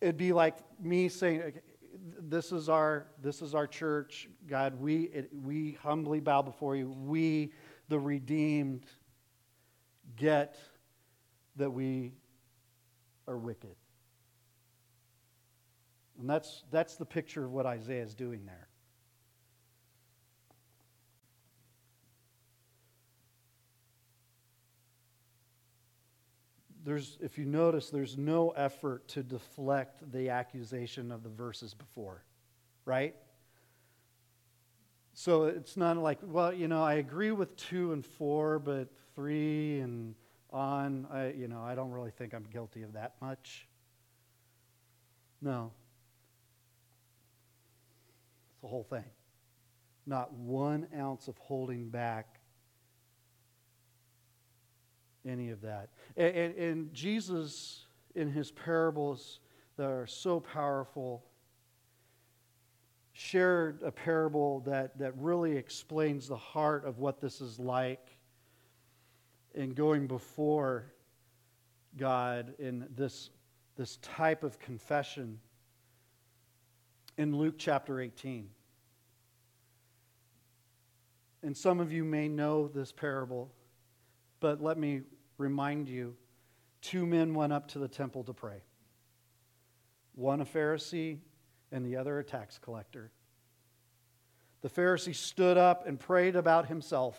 it'd 0.00 0.16
be 0.16 0.32
like 0.32 0.56
me 0.80 1.08
saying, 1.08 1.52
this 2.20 2.52
is 2.52 2.68
our 2.68 3.06
this 3.20 3.42
is 3.42 3.54
our 3.54 3.66
church. 3.66 4.28
God 4.46 4.80
we 4.80 5.04
it, 5.04 5.30
we 5.32 5.78
humbly 5.82 6.20
bow 6.20 6.42
before 6.42 6.76
you. 6.76 6.88
We 6.88 7.52
the 7.88 7.98
redeemed 7.98 8.86
get 10.16 10.56
that 11.56 11.70
we 11.70 12.14
are 13.26 13.36
wicked. 13.36 13.76
And 16.18 16.28
that's 16.28 16.64
that's 16.70 16.96
the 16.96 17.06
picture 17.06 17.44
of 17.44 17.52
what 17.52 17.66
isaiah 17.66 18.02
is 18.02 18.14
doing 18.14 18.44
there 18.46 18.67
there's, 26.88 27.18
if 27.20 27.36
you 27.36 27.44
notice, 27.44 27.90
there's 27.90 28.16
no 28.16 28.48
effort 28.50 29.06
to 29.08 29.22
deflect 29.22 30.10
the 30.10 30.30
accusation 30.30 31.12
of 31.12 31.22
the 31.22 31.28
verses 31.28 31.74
before, 31.74 32.24
right? 32.86 33.14
So 35.12 35.44
it's 35.44 35.76
not 35.76 35.98
like, 35.98 36.18
well, 36.22 36.50
you 36.50 36.66
know, 36.66 36.82
I 36.82 36.94
agree 36.94 37.30
with 37.30 37.54
two 37.56 37.92
and 37.92 38.06
four, 38.06 38.58
but 38.58 38.88
three 39.14 39.80
and 39.80 40.14
on, 40.50 41.06
I, 41.12 41.32
you 41.32 41.46
know, 41.46 41.60
I 41.60 41.74
don't 41.74 41.90
really 41.90 42.10
think 42.10 42.32
I'm 42.32 42.46
guilty 42.50 42.82
of 42.84 42.94
that 42.94 43.16
much. 43.20 43.68
No. 45.42 45.72
It's 48.52 48.62
the 48.62 48.68
whole 48.68 48.84
thing. 48.88 49.04
Not 50.06 50.32
one 50.32 50.86
ounce 50.96 51.28
of 51.28 51.36
holding 51.36 51.90
back 51.90 52.37
any 55.26 55.50
of 55.50 55.60
that. 55.62 55.88
And, 56.16 56.34
and, 56.34 56.54
and 56.56 56.94
Jesus, 56.94 57.86
in 58.14 58.30
his 58.30 58.50
parables 58.50 59.40
that 59.76 59.90
are 59.90 60.06
so 60.06 60.40
powerful, 60.40 61.24
shared 63.12 63.82
a 63.82 63.90
parable 63.90 64.60
that, 64.60 64.96
that 64.98 65.12
really 65.16 65.56
explains 65.56 66.28
the 66.28 66.36
heart 66.36 66.84
of 66.84 66.98
what 66.98 67.20
this 67.20 67.40
is 67.40 67.58
like 67.58 68.16
in 69.54 69.70
going 69.70 70.06
before 70.06 70.92
God 71.96 72.54
in 72.58 72.86
this, 72.94 73.30
this 73.76 73.96
type 73.96 74.44
of 74.44 74.58
confession 74.60 75.38
in 77.16 77.36
Luke 77.36 77.56
chapter 77.58 78.00
18. 78.00 78.48
And 81.42 81.56
some 81.56 81.80
of 81.80 81.92
you 81.92 82.04
may 82.04 82.28
know 82.28 82.68
this 82.68 82.92
parable, 82.92 83.50
but 84.40 84.62
let 84.62 84.78
me 84.78 85.02
remind 85.36 85.88
you 85.88 86.14
two 86.80 87.06
men 87.06 87.34
went 87.34 87.52
up 87.52 87.68
to 87.68 87.78
the 87.78 87.88
temple 87.88 88.24
to 88.24 88.32
pray 88.32 88.62
one 90.14 90.40
a 90.40 90.44
Pharisee 90.44 91.18
and 91.70 91.86
the 91.86 91.96
other 91.96 92.18
a 92.18 92.24
tax 92.24 92.58
collector. 92.58 93.12
The 94.62 94.68
Pharisee 94.68 95.14
stood 95.14 95.56
up 95.56 95.86
and 95.86 95.98
prayed 95.98 96.34
about 96.34 96.66
himself 96.66 97.16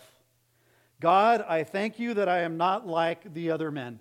God, 0.99 1.45
I 1.47 1.63
thank 1.63 1.97
you 1.97 2.13
that 2.15 2.27
I 2.27 2.39
am 2.39 2.57
not 2.57 2.85
like 2.85 3.33
the 3.33 3.51
other 3.51 3.71
men 3.71 3.99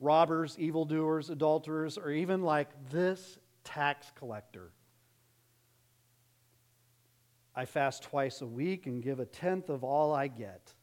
robbers, 0.00 0.58
evildoers, 0.58 1.30
adulterers, 1.30 1.98
or 1.98 2.10
even 2.10 2.42
like 2.42 2.68
this 2.90 3.38
tax 3.64 4.12
collector. 4.14 4.70
I 7.54 7.64
fast 7.64 8.02
twice 8.02 8.42
a 8.42 8.46
week 8.46 8.86
and 8.86 9.02
give 9.02 9.18
a 9.18 9.24
tenth 9.24 9.70
of 9.70 9.82
all 9.82 10.14
I 10.14 10.28
get. 10.28 10.74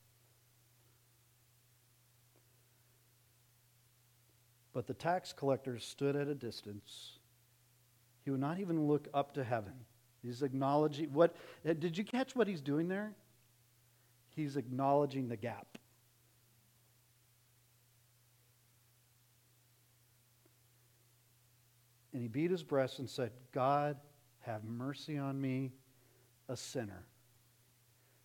But 4.74 4.88
the 4.88 4.94
tax 4.94 5.34
collector 5.34 5.78
stood 5.80 6.16
at 6.16 6.28
a 6.28 6.36
distance. 6.36 7.20
He 8.26 8.32
would 8.32 8.40
not 8.40 8.60
even 8.60 8.88
look 8.88 9.08
up 9.14 9.34
to 9.36 9.44
heaven. 9.44 9.74
He's 10.22 10.42
acknowledging 10.42 11.14
what 11.14 11.36
uh, 11.68 11.74
did 11.74 11.98
you 11.98 12.04
catch 12.04 12.36
what 12.36 12.48
he's 12.48 12.62
doing 12.62 12.88
there? 12.88 13.14
He's 14.30 14.58
acknowledging 14.58 15.28
the 15.28 15.38
gap. 15.38 15.78
And 22.14 22.22
he 22.22 22.28
beat 22.28 22.52
his 22.52 22.64
breast 22.64 23.00
and 23.00 23.10
said, 23.10 23.32
God, 23.52 23.98
have 24.42 24.64
mercy 24.64 25.18
on 25.18 25.40
me, 25.40 25.72
a 26.48 26.56
sinner. 26.56 27.06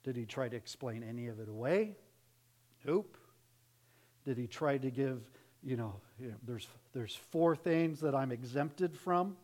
Did 0.05 0.17
he 0.17 0.27
try 0.27 0.49
to 0.49 0.57
explain 0.57 1.03
any 1.03 1.29
of 1.29 1.41
it 1.41 1.49
away? 1.49 1.97
Nope. 2.85 3.17
Did 4.25 4.37
he 4.37 4.47
try 4.47 4.79
to 4.79 4.91
give, 4.91 5.23
you 5.63 5.77
know, 5.77 5.95
there's, 6.45 6.69
there's 6.93 7.15
four 7.15 7.57
things 7.57 8.01
that 8.01 8.15
I'm 8.15 8.33
exempted 8.33 8.97
from? 8.97 9.37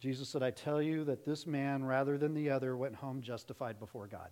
Jesus 0.00 0.28
said, 0.28 0.42
I 0.42 0.50
tell 0.50 0.80
you 0.80 1.04
that 1.04 1.24
this 1.24 1.46
man, 1.46 1.84
rather 1.84 2.18
than 2.18 2.34
the 2.34 2.50
other, 2.50 2.76
went 2.76 2.94
home 2.94 3.20
justified 3.20 3.80
before 3.80 4.06
God. 4.06 4.28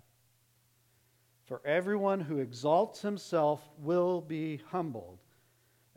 For 1.46 1.60
everyone 1.64 2.20
who 2.20 2.38
exalts 2.38 3.02
himself 3.02 3.62
will 3.78 4.20
be 4.20 4.60
humbled 4.70 5.18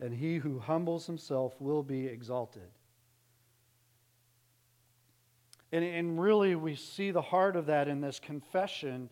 and 0.00 0.14
he 0.14 0.36
who 0.36 0.58
humbles 0.58 1.06
himself 1.06 1.60
will 1.60 1.82
be 1.82 2.06
exalted. 2.06 2.70
And, 5.72 5.84
and 5.84 6.20
really, 6.20 6.56
we 6.56 6.74
see 6.74 7.10
the 7.10 7.22
heart 7.22 7.54
of 7.54 7.66
that 7.66 7.86
in 7.86 8.00
this 8.00 8.18
confession 8.18 9.10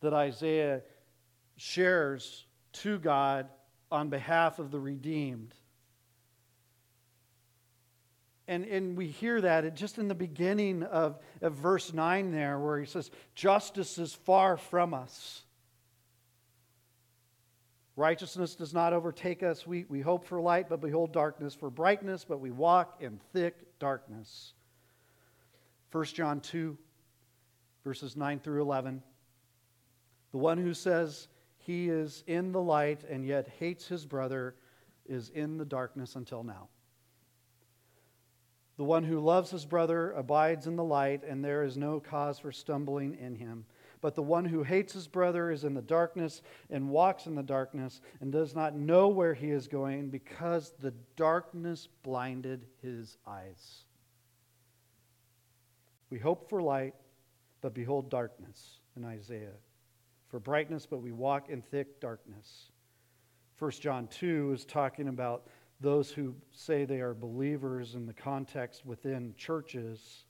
that 0.00 0.12
Isaiah 0.12 0.82
shares 1.56 2.46
to 2.74 2.98
God 2.98 3.48
on 3.90 4.08
behalf 4.08 4.58
of 4.58 4.70
the 4.70 4.80
redeemed. 4.80 5.54
And, 8.46 8.64
and 8.64 8.96
we 8.96 9.06
hear 9.06 9.40
that 9.40 9.74
just 9.74 9.98
in 9.98 10.08
the 10.08 10.14
beginning 10.14 10.82
of, 10.82 11.18
of 11.40 11.54
verse 11.54 11.94
9 11.94 12.30
there, 12.30 12.58
where 12.58 12.78
he 12.78 12.86
says, 12.86 13.10
Justice 13.34 13.96
is 13.96 14.12
far 14.12 14.56
from 14.56 14.92
us. 14.92 15.42
Righteousness 17.96 18.54
does 18.54 18.74
not 18.74 18.92
overtake 18.92 19.42
us. 19.42 19.66
We, 19.66 19.84
we 19.88 20.00
hope 20.00 20.26
for 20.26 20.40
light, 20.40 20.68
but 20.68 20.80
behold 20.80 21.12
darkness, 21.12 21.54
for 21.54 21.70
brightness, 21.70 22.24
but 22.28 22.40
we 22.40 22.50
walk 22.50 22.96
in 23.00 23.20
thick 23.32 23.78
darkness. 23.78 24.52
1 25.92 26.04
John 26.06 26.40
2, 26.40 26.76
verses 27.84 28.16
9 28.16 28.40
through 28.40 28.62
11. 28.62 29.00
The 30.32 30.38
one 30.38 30.58
who 30.58 30.74
says 30.74 31.28
he 31.64 31.88
is 31.88 32.24
in 32.26 32.52
the 32.52 32.60
light 32.60 33.04
and 33.08 33.24
yet 33.24 33.48
hates 33.58 33.88
his 33.88 34.04
brother 34.04 34.54
is 35.06 35.30
in 35.30 35.56
the 35.56 35.64
darkness 35.64 36.14
until 36.14 36.44
now. 36.44 36.68
The 38.76 38.84
one 38.84 39.04
who 39.04 39.20
loves 39.20 39.50
his 39.50 39.64
brother 39.64 40.10
abides 40.12 40.66
in 40.66 40.76
the 40.76 40.84
light, 40.84 41.22
and 41.24 41.44
there 41.44 41.62
is 41.62 41.76
no 41.76 42.00
cause 42.00 42.38
for 42.38 42.50
stumbling 42.50 43.16
in 43.20 43.36
him. 43.36 43.64
But 44.00 44.14
the 44.14 44.22
one 44.22 44.44
who 44.44 44.62
hates 44.62 44.92
his 44.92 45.06
brother 45.06 45.50
is 45.50 45.64
in 45.64 45.72
the 45.72 45.80
darkness 45.80 46.42
and 46.68 46.90
walks 46.90 47.26
in 47.26 47.34
the 47.34 47.42
darkness 47.42 48.02
and 48.20 48.30
does 48.30 48.54
not 48.54 48.76
know 48.76 49.08
where 49.08 49.32
he 49.32 49.50
is 49.50 49.68
going 49.68 50.10
because 50.10 50.74
the 50.80 50.92
darkness 51.16 51.88
blinded 52.02 52.66
his 52.82 53.16
eyes. 53.26 53.84
We 56.10 56.18
hope 56.18 56.50
for 56.50 56.60
light, 56.60 56.94
but 57.62 57.72
behold 57.72 58.10
darkness 58.10 58.80
in 58.96 59.04
Isaiah. 59.04 59.56
For 60.34 60.40
brightness, 60.40 60.84
but 60.84 61.00
we 61.00 61.12
walk 61.12 61.48
in 61.48 61.62
thick 61.62 62.00
darkness. 62.00 62.72
1 63.60 63.70
John 63.70 64.08
2 64.08 64.50
is 64.52 64.64
talking 64.64 65.06
about 65.06 65.46
those 65.80 66.10
who 66.10 66.34
say 66.50 66.84
they 66.84 67.00
are 67.00 67.14
believers 67.14 67.94
in 67.94 68.04
the 68.04 68.12
context 68.12 68.84
within 68.84 69.32
churches 69.36 70.24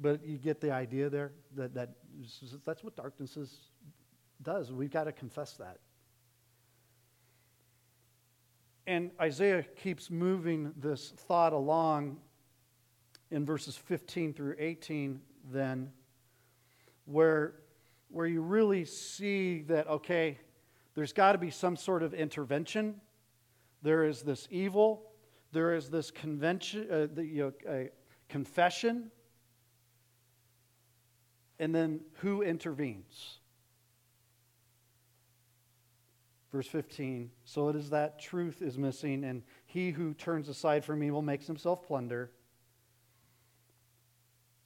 But 0.00 0.26
you 0.26 0.36
get 0.36 0.60
the 0.60 0.72
idea 0.72 1.08
there 1.08 1.30
that, 1.54 1.74
that 1.74 1.90
that's 2.66 2.82
what 2.82 2.96
darkness 2.96 3.36
is, 3.36 3.56
does. 4.42 4.72
We've 4.72 4.90
got 4.90 5.04
to 5.04 5.12
confess 5.12 5.52
that. 5.58 5.78
And 8.88 9.12
Isaiah 9.20 9.62
keeps 9.62 10.10
moving 10.10 10.72
this 10.76 11.10
thought 11.10 11.52
along 11.52 12.16
in 13.30 13.44
verses 13.44 13.76
15 13.76 14.34
through 14.34 14.56
18, 14.58 15.20
then, 15.52 15.90
where, 17.04 17.54
where 18.08 18.26
you 18.26 18.42
really 18.42 18.84
see 18.84 19.62
that, 19.62 19.88
okay, 19.88 20.38
there's 20.94 21.12
got 21.12 21.32
to 21.32 21.38
be 21.38 21.50
some 21.50 21.76
sort 21.76 22.02
of 22.02 22.12
intervention. 22.12 23.00
There 23.82 24.04
is 24.04 24.22
this 24.22 24.48
evil, 24.50 25.12
there 25.52 25.74
is 25.74 25.88
this 25.88 26.10
convention, 26.10 26.86
uh, 26.90 27.06
the, 27.12 27.24
you 27.24 27.54
know, 27.64 27.88
confession 28.28 29.10
and 31.60 31.74
then 31.74 32.00
who 32.14 32.40
intervenes? 32.40 33.38
Verse 36.50 36.66
15 36.66 37.30
So 37.44 37.68
it 37.68 37.76
is 37.76 37.90
that 37.90 38.18
truth 38.18 38.62
is 38.62 38.76
missing, 38.78 39.22
and 39.22 39.42
he 39.66 39.90
who 39.90 40.14
turns 40.14 40.48
aside 40.48 40.84
from 40.84 41.04
evil 41.04 41.22
makes 41.22 41.46
himself 41.46 41.86
plunder. 41.86 42.32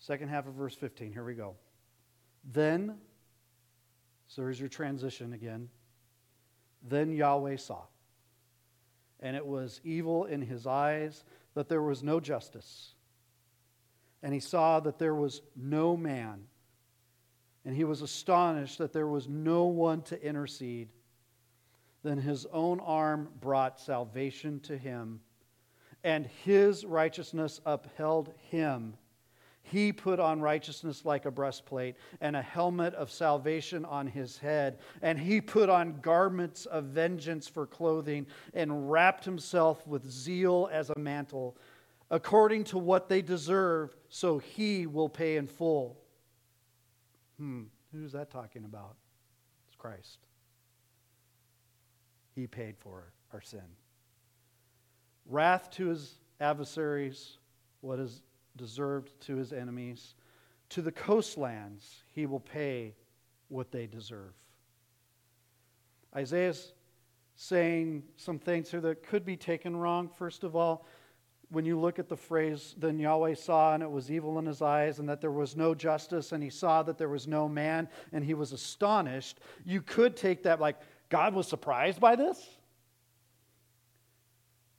Second 0.06 0.28
half 0.28 0.46
of 0.46 0.54
verse 0.54 0.74
15, 0.74 1.12
here 1.12 1.24
we 1.24 1.34
go. 1.34 1.54
Then, 2.52 2.98
so 4.26 4.42
here's 4.42 4.60
your 4.60 4.68
transition 4.68 5.32
again. 5.32 5.68
Then 6.82 7.12
Yahweh 7.12 7.56
saw, 7.56 7.82
and 9.20 9.36
it 9.36 9.46
was 9.46 9.80
evil 9.84 10.26
in 10.26 10.42
his 10.42 10.66
eyes 10.66 11.24
that 11.54 11.68
there 11.68 11.82
was 11.82 12.02
no 12.02 12.20
justice. 12.20 12.94
And 14.22 14.34
he 14.34 14.40
saw 14.40 14.80
that 14.80 14.98
there 14.98 15.14
was 15.14 15.40
no 15.56 15.96
man 15.96 16.46
and 17.64 17.74
he 17.74 17.84
was 17.84 18.02
astonished 18.02 18.78
that 18.78 18.92
there 18.92 19.06
was 19.06 19.28
no 19.28 19.64
one 19.64 20.02
to 20.02 20.22
intercede. 20.22 20.90
Then 22.02 22.18
his 22.18 22.46
own 22.52 22.80
arm 22.80 23.28
brought 23.40 23.80
salvation 23.80 24.60
to 24.60 24.76
him, 24.76 25.20
and 26.02 26.26
his 26.44 26.84
righteousness 26.84 27.60
upheld 27.64 28.34
him. 28.50 28.96
He 29.66 29.94
put 29.94 30.20
on 30.20 30.42
righteousness 30.42 31.06
like 31.06 31.24
a 31.24 31.30
breastplate, 31.30 31.96
and 32.20 32.36
a 32.36 32.42
helmet 32.42 32.92
of 32.94 33.10
salvation 33.10 33.86
on 33.86 34.06
his 34.06 34.36
head. 34.36 34.78
And 35.00 35.18
he 35.18 35.40
put 35.40 35.70
on 35.70 36.00
garments 36.02 36.66
of 36.66 36.84
vengeance 36.84 37.48
for 37.48 37.66
clothing, 37.66 38.26
and 38.52 38.90
wrapped 38.90 39.24
himself 39.24 39.86
with 39.86 40.08
zeal 40.08 40.68
as 40.70 40.90
a 40.90 40.98
mantle. 40.98 41.56
According 42.10 42.64
to 42.64 42.78
what 42.78 43.08
they 43.08 43.22
deserve, 43.22 43.96
so 44.10 44.38
he 44.38 44.86
will 44.86 45.08
pay 45.08 45.38
in 45.38 45.46
full. 45.46 45.98
Hmm, 47.38 47.62
who's 47.90 48.12
that 48.12 48.30
talking 48.30 48.64
about? 48.66 48.96
It's 49.66 49.76
Christ. 49.76 50.18
He 52.34 52.46
paid 52.46 52.76
for 52.76 53.14
our 53.32 53.40
sin. 53.40 53.64
Wrath 55.24 55.70
to 55.70 55.86
his 55.86 56.18
adversaries, 56.38 57.38
what 57.80 57.98
is 57.98 58.20
deserved 58.56 59.20
to 59.22 59.36
his 59.36 59.52
enemies, 59.52 60.14
To 60.70 60.82
the 60.82 60.92
coastlands, 60.92 62.04
he 62.10 62.26
will 62.26 62.40
pay 62.40 62.94
what 63.48 63.70
they 63.70 63.86
deserve. 63.86 64.32
Isaiah's 66.16 66.72
saying 67.36 68.04
some 68.16 68.38
things 68.38 68.70
here 68.70 68.80
that 68.80 69.02
could 69.02 69.24
be 69.24 69.36
taken 69.36 69.76
wrong. 69.76 70.08
First 70.08 70.44
of 70.44 70.54
all, 70.54 70.86
when 71.50 71.64
you 71.64 71.78
look 71.78 71.98
at 71.98 72.08
the 72.08 72.16
phrase, 72.16 72.74
then 72.78 72.98
Yahweh 72.98 73.34
saw 73.34 73.74
and 73.74 73.82
it 73.82 73.90
was 73.90 74.10
evil 74.10 74.38
in 74.38 74.46
his 74.46 74.62
eyes, 74.62 74.98
and 74.98 75.08
that 75.08 75.20
there 75.20 75.30
was 75.30 75.56
no 75.56 75.74
justice, 75.74 76.32
and 76.32 76.42
he 76.42 76.50
saw 76.50 76.82
that 76.82 76.98
there 76.98 77.08
was 77.08 77.26
no 77.26 77.48
man, 77.48 77.88
and 78.12 78.24
he 78.24 78.34
was 78.34 78.52
astonished, 78.52 79.40
you 79.64 79.80
could 79.80 80.16
take 80.16 80.42
that 80.44 80.60
like 80.60 80.76
God 81.08 81.34
was 81.34 81.46
surprised 81.46 82.00
by 82.00 82.16
this. 82.16 82.48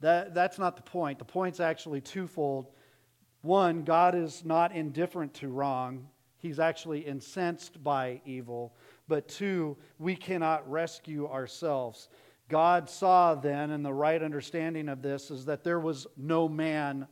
That, 0.01 0.34
that's 0.34 0.59
not 0.59 0.76
the 0.76 0.84
point. 0.84 1.19
The 1.19 1.26
point's 1.26 1.59
actually 1.59 2.01
twofold. 2.01 2.71
One, 3.45 3.83
God 3.83 4.15
is 4.15 4.43
not 4.43 4.71
indifferent 4.75 5.35
to 5.35 5.49
wrong, 5.49 6.07
He's 6.37 6.59
actually 6.59 6.99
incensed 6.99 7.83
by 7.83 8.21
evil. 8.23 8.75
But 9.07 9.27
two, 9.27 9.77
we 9.97 10.15
cannot 10.15 10.69
rescue 10.69 11.27
ourselves. 11.27 12.07
God 12.49 12.87
saw 12.87 13.33
then, 13.33 13.71
and 13.71 13.83
the 13.83 13.93
right 13.93 14.21
understanding 14.21 14.87
of 14.87 15.01
this 15.01 15.31
is 15.31 15.45
that 15.45 15.63
there 15.63 15.79
was 15.79 16.05
no 16.15 16.47
man 16.47 17.07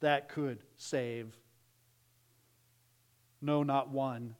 that 0.00 0.28
could 0.28 0.62
save. 0.76 1.34
No, 3.40 3.62
not 3.62 3.90
one. 3.90 4.34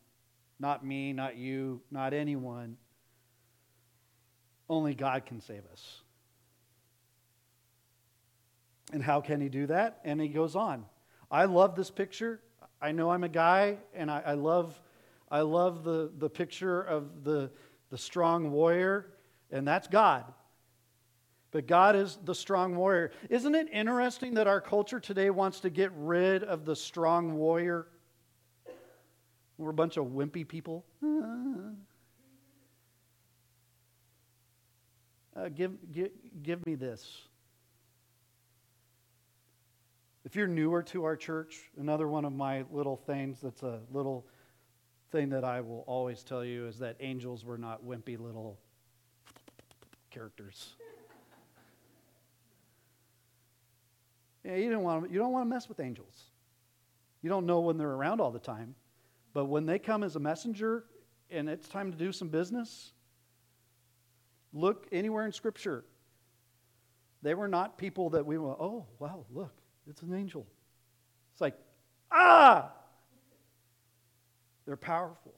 Not 0.61 0.85
me, 0.85 1.15
not 1.15 1.37
you, 1.37 1.81
not 1.91 2.13
anyone. 2.13 2.77
Only 4.69 4.95
God 4.95 5.25
can 5.25 5.41
save 5.41 5.63
us. 5.73 6.03
And 8.93 9.03
how 9.03 9.21
can 9.21 9.41
he 9.41 9.49
do 9.49 9.67
that? 9.67 10.01
And 10.05 10.21
he 10.21 10.29
goes 10.29 10.57
on. 10.57 10.85
I 11.31 11.45
love 11.45 11.77
this 11.77 11.91
picture. 11.91 12.41
I 12.81 12.93
know 12.93 13.11
I'm 13.11 13.25
a 13.25 13.29
guy, 13.29 13.79
and 13.95 14.11
I, 14.11 14.23
I 14.25 14.33
love, 14.35 14.81
I 15.31 15.41
love 15.41 15.85
the, 15.85 16.11
the 16.17 16.31
picture 16.31 16.81
of 16.81 17.25
the, 17.25 17.51
the 17.91 17.99
strong 17.99 18.51
warrior, 18.51 19.13
and 19.51 19.67
that's 19.67 19.89
God. 19.89 20.25
But 21.51 21.67
God 21.67 21.97
is 21.97 22.19
the 22.25 22.35
strong 22.35 22.77
warrior. 22.77 23.11
Isn't 23.31 23.55
it 23.55 23.69
interesting 23.73 24.35
that 24.35 24.47
our 24.47 24.61
culture 24.61 25.01
today 25.01 25.31
wants 25.31 25.61
to 25.61 25.71
get 25.71 25.91
rid 25.97 26.45
of 26.45 26.65
the 26.65 26.77
strong 26.77 27.37
warrior? 27.37 27.89
We're 29.57 29.71
a 29.71 29.75
bunch 29.75 29.97
of 29.97 30.07
wimpy 30.07 30.47
people. 30.47 30.85
Uh, 35.35 35.49
give, 35.49 35.73
give, 35.93 36.11
give 36.43 36.67
me 36.67 36.75
this. 36.75 37.23
If 40.29 40.37
you're 40.37 40.47
newer 40.47 40.83
to 40.83 41.05
our 41.05 41.17
church, 41.17 41.71
another 41.81 42.07
one 42.07 42.27
of 42.27 42.35
my 42.35 42.63
little 42.71 42.97
things 42.97 43.41
that's 43.41 43.63
a 43.63 43.81
little 43.91 44.27
thing 45.11 45.31
that 45.31 45.43
I 45.43 45.63
will 45.63 45.85
always 45.87 46.23
tell 46.23 46.45
you 46.45 46.67
is 46.67 46.79
that 46.81 46.97
angels 47.01 47.47
were 47.47 47.57
not 47.57 47.83
wimpy 47.83 48.21
little 48.21 48.59
characters. 50.11 50.75
Yeah, 54.45 54.57
you 54.57 54.71
don't 54.71 54.83
want 54.83 55.07
to, 55.07 55.11
you 55.11 55.19
don't 55.19 55.33
want 55.33 55.47
to 55.47 55.49
mess 55.49 55.67
with 55.67 55.81
angels. 55.81 56.25
You 57.23 57.31
don't 57.31 57.47
know 57.47 57.61
when 57.61 57.79
they're 57.79 57.89
around 57.89 58.21
all 58.21 58.31
the 58.31 58.39
time, 58.39 58.75
but 59.33 59.47
when 59.47 59.65
they 59.65 59.79
come 59.79 60.03
as 60.03 60.15
a 60.17 60.21
messenger 60.21 60.85
and 61.31 61.49
it's 61.49 61.69
time 61.69 61.91
to 61.91 61.97
do 61.97 62.13
some 62.13 62.29
business, 62.29 62.93
look 64.53 64.89
anywhere 64.93 65.25
in 65.25 65.33
Scripture. 65.33 65.87
They 67.23 67.33
were 67.33 67.49
not 67.49 67.79
people 67.79 68.11
that 68.11 68.27
we 68.27 68.37
went, 68.37 68.59
oh, 68.61 68.85
wow, 68.99 69.25
look, 69.33 69.58
it's 69.89 70.03
an 70.03 70.15
angel. 70.15 70.47
It's 71.33 71.41
like, 71.41 71.57
ah! 72.11 72.73
They're 74.67 74.77
powerful, 74.77 75.33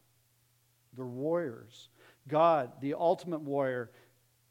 they're 0.96 1.06
warriors. 1.06 1.88
God, 2.28 2.72
the 2.80 2.94
ultimate 2.94 3.40
warrior, 3.40 3.90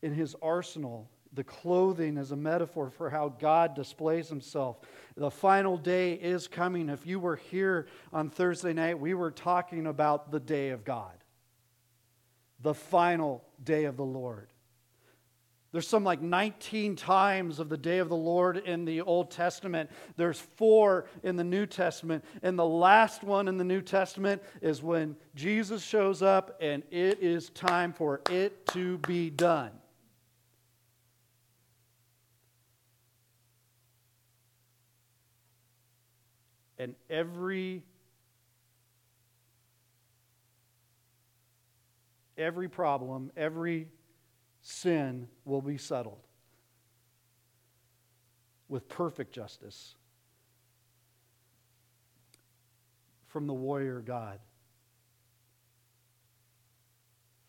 in 0.01 0.13
his 0.13 0.35
arsenal, 0.41 1.09
the 1.33 1.43
clothing 1.43 2.17
is 2.17 2.31
a 2.31 2.35
metaphor 2.35 2.89
for 2.89 3.09
how 3.09 3.29
God 3.29 3.75
displays 3.75 4.29
himself. 4.29 4.77
The 5.15 5.29
final 5.29 5.77
day 5.77 6.13
is 6.13 6.47
coming. 6.47 6.89
If 6.89 7.05
you 7.05 7.19
were 7.19 7.35
here 7.35 7.87
on 8.11 8.29
Thursday 8.29 8.73
night, 8.73 8.99
we 8.99 9.13
were 9.13 9.31
talking 9.31 9.85
about 9.85 10.31
the 10.31 10.39
day 10.39 10.69
of 10.69 10.83
God, 10.83 11.23
the 12.61 12.73
final 12.73 13.43
day 13.63 13.85
of 13.85 13.97
the 13.97 14.05
Lord. 14.05 14.48
There's 15.71 15.87
some 15.87 16.03
like 16.03 16.21
19 16.21 16.95
times 16.95 17.59
of 17.59 17.69
the 17.69 17.77
day 17.77 17.99
of 17.99 18.09
the 18.09 18.15
Lord 18.15 18.57
in 18.57 18.85
the 18.85 19.01
Old 19.01 19.29
Testament. 19.29 19.91
There's 20.15 20.39
four 20.39 21.05
in 21.21 21.35
the 21.35 21.43
New 21.43 21.67
Testament. 21.67 22.25
And 22.41 22.57
the 22.57 22.65
last 22.65 23.23
one 23.23 23.47
in 23.47 23.57
the 23.57 23.63
New 23.63 23.81
Testament 23.81 24.41
is 24.61 24.81
when 24.81 25.15
Jesus 25.35 25.83
shows 25.83 26.23
up 26.23 26.57
and 26.59 26.81
it 26.89 27.19
is 27.21 27.51
time 27.51 27.93
for 27.93 28.21
it 28.31 28.65
to 28.67 28.97
be 28.99 29.29
done. 29.29 29.71
And 36.79 36.95
every 37.09 37.83
every 42.37 42.69
problem, 42.69 43.31
every 43.35 43.87
sin 44.61 45.27
will 45.45 45.61
be 45.61 45.77
settled 45.77 46.19
with 48.67 48.87
perfect 48.87 49.33
justice 49.33 49.95
from 53.27 53.47
the 53.47 53.53
warrior 53.53 54.01
God. 54.01 54.39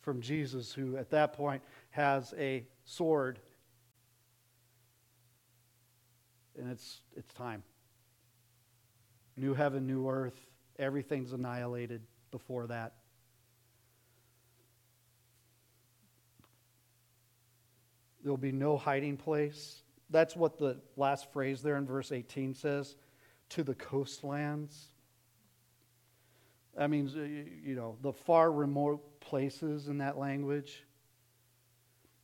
From 0.01 0.21
Jesus, 0.21 0.73
who 0.73 0.97
at 0.97 1.11
that 1.11 1.35
point 1.35 1.63
has 1.91 2.33
a 2.39 2.67
sword. 2.85 3.39
And 6.59 6.71
it's, 6.71 7.01
it's 7.17 7.33
time. 7.35 7.63
New 9.37 9.55
heaven, 9.55 9.87
new 9.87 10.09
earth. 10.09 10.39
Everything's 10.79 11.33
annihilated 11.33 12.03
before 12.31 12.67
that. 12.69 12.95
There'll 18.23 18.37
be 18.37 18.53
no 18.53 18.77
hiding 18.77 19.17
place. 19.17 19.83
That's 20.11 20.37
what 20.37 20.59
the 20.59 20.79
last 20.97 21.33
phrase 21.33 21.63
there 21.63 21.77
in 21.77 21.87
verse 21.87 22.13
18 22.13 22.55
says 22.55 22.97
to 23.51 23.63
the 23.63 23.75
coastlands. 23.75 24.89
That 26.77 26.91
means, 26.91 27.17
uh, 27.17 27.21
you 27.21 27.75
know, 27.75 27.97
the 28.01 28.13
far 28.13 28.51
remote 28.51 29.21
places 29.21 29.89
in 29.89 29.99
that 29.99 30.19
language. 30.19 30.85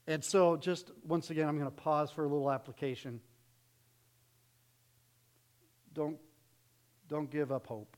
And 0.07 0.23
so, 0.23 0.57
just 0.57 0.91
once 1.05 1.31
again, 1.31 1.49
I'm 1.49 1.59
going 1.59 1.71
to 1.71 1.77
pause 1.77 2.11
for 2.11 2.25
a 2.25 2.29
little 2.29 2.51
application. 2.51 3.21
Don't, 5.95 6.19
don't 7.09 7.31
give 7.31 7.51
up 7.51 7.67
hope. 7.67 7.97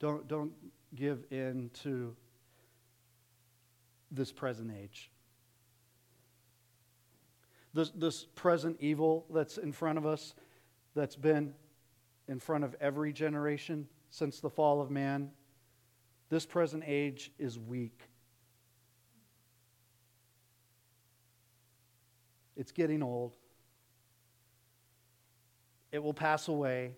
Don't, 0.00 0.26
don't 0.26 0.52
give 0.94 1.24
in 1.30 1.70
to 1.82 2.16
this 4.10 4.32
present 4.32 4.72
age. 4.76 5.09
This, 7.72 7.90
this 7.90 8.24
present 8.24 8.76
evil 8.80 9.26
that's 9.32 9.58
in 9.58 9.72
front 9.72 9.98
of 9.98 10.06
us, 10.06 10.34
that's 10.94 11.16
been 11.16 11.54
in 12.28 12.38
front 12.38 12.64
of 12.64 12.74
every 12.80 13.12
generation 13.12 13.86
since 14.10 14.40
the 14.40 14.50
fall 14.50 14.80
of 14.80 14.90
man, 14.90 15.30
this 16.28 16.46
present 16.46 16.84
age 16.86 17.32
is 17.38 17.58
weak. 17.58 18.08
It's 22.56 22.72
getting 22.72 23.02
old. 23.02 23.32
It 25.92 26.02
will 26.02 26.14
pass 26.14 26.48
away. 26.48 26.92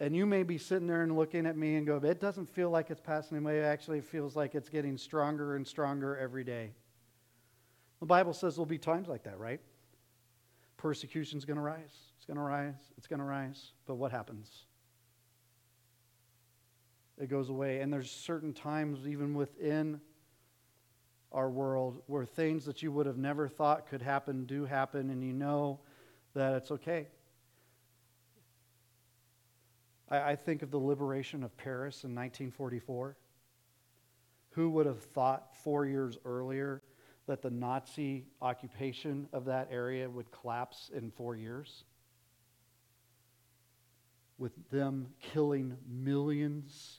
And 0.00 0.16
you 0.16 0.24
may 0.26 0.42
be 0.42 0.58
sitting 0.58 0.86
there 0.86 1.02
and 1.02 1.16
looking 1.16 1.46
at 1.46 1.56
me 1.56 1.76
and 1.76 1.86
go, 1.86 1.96
it 1.96 2.20
doesn't 2.20 2.48
feel 2.48 2.70
like 2.70 2.90
it's 2.90 3.00
passing 3.00 3.38
away. 3.38 3.62
Actually, 3.62 3.66
It 3.66 3.70
actually 3.70 4.00
feels 4.00 4.34
like 4.34 4.54
it's 4.54 4.68
getting 4.68 4.96
stronger 4.96 5.56
and 5.56 5.66
stronger 5.66 6.16
every 6.16 6.44
day. 6.44 6.70
The 8.02 8.06
Bible 8.06 8.32
says 8.32 8.56
there'll 8.56 8.66
be 8.66 8.78
times 8.78 9.06
like 9.06 9.22
that, 9.22 9.38
right? 9.38 9.60
Persecution's 10.76 11.44
going 11.44 11.56
to 11.56 11.62
rise. 11.62 11.94
It's 12.16 12.26
going 12.26 12.36
to 12.36 12.42
rise. 12.42 12.74
It's 12.98 13.06
going 13.06 13.20
to 13.20 13.24
rise. 13.24 13.74
But 13.86 13.94
what 13.94 14.10
happens? 14.10 14.64
It 17.16 17.30
goes 17.30 17.48
away. 17.48 17.78
And 17.78 17.92
there's 17.92 18.10
certain 18.10 18.54
times, 18.54 19.06
even 19.06 19.34
within 19.34 20.00
our 21.30 21.48
world, 21.48 22.02
where 22.06 22.24
things 22.24 22.64
that 22.64 22.82
you 22.82 22.90
would 22.90 23.06
have 23.06 23.18
never 23.18 23.46
thought 23.46 23.86
could 23.86 24.02
happen 24.02 24.46
do 24.46 24.64
happen, 24.64 25.08
and 25.08 25.22
you 25.22 25.32
know 25.32 25.78
that 26.34 26.54
it's 26.54 26.72
okay. 26.72 27.06
I, 30.08 30.32
I 30.32 30.34
think 30.34 30.62
of 30.62 30.72
the 30.72 30.78
liberation 30.78 31.44
of 31.44 31.56
Paris 31.56 32.02
in 32.02 32.16
1944. 32.16 33.16
Who 34.54 34.70
would 34.70 34.86
have 34.86 35.04
thought 35.04 35.54
four 35.62 35.86
years 35.86 36.18
earlier 36.24 36.82
that 37.26 37.42
the 37.42 37.50
Nazi 37.50 38.26
occupation 38.40 39.28
of 39.32 39.44
that 39.44 39.68
area 39.70 40.08
would 40.08 40.30
collapse 40.32 40.90
in 40.94 41.10
four 41.10 41.36
years? 41.36 41.84
with 44.42 44.52
them 44.70 45.06
killing 45.20 45.76
millions 45.88 46.98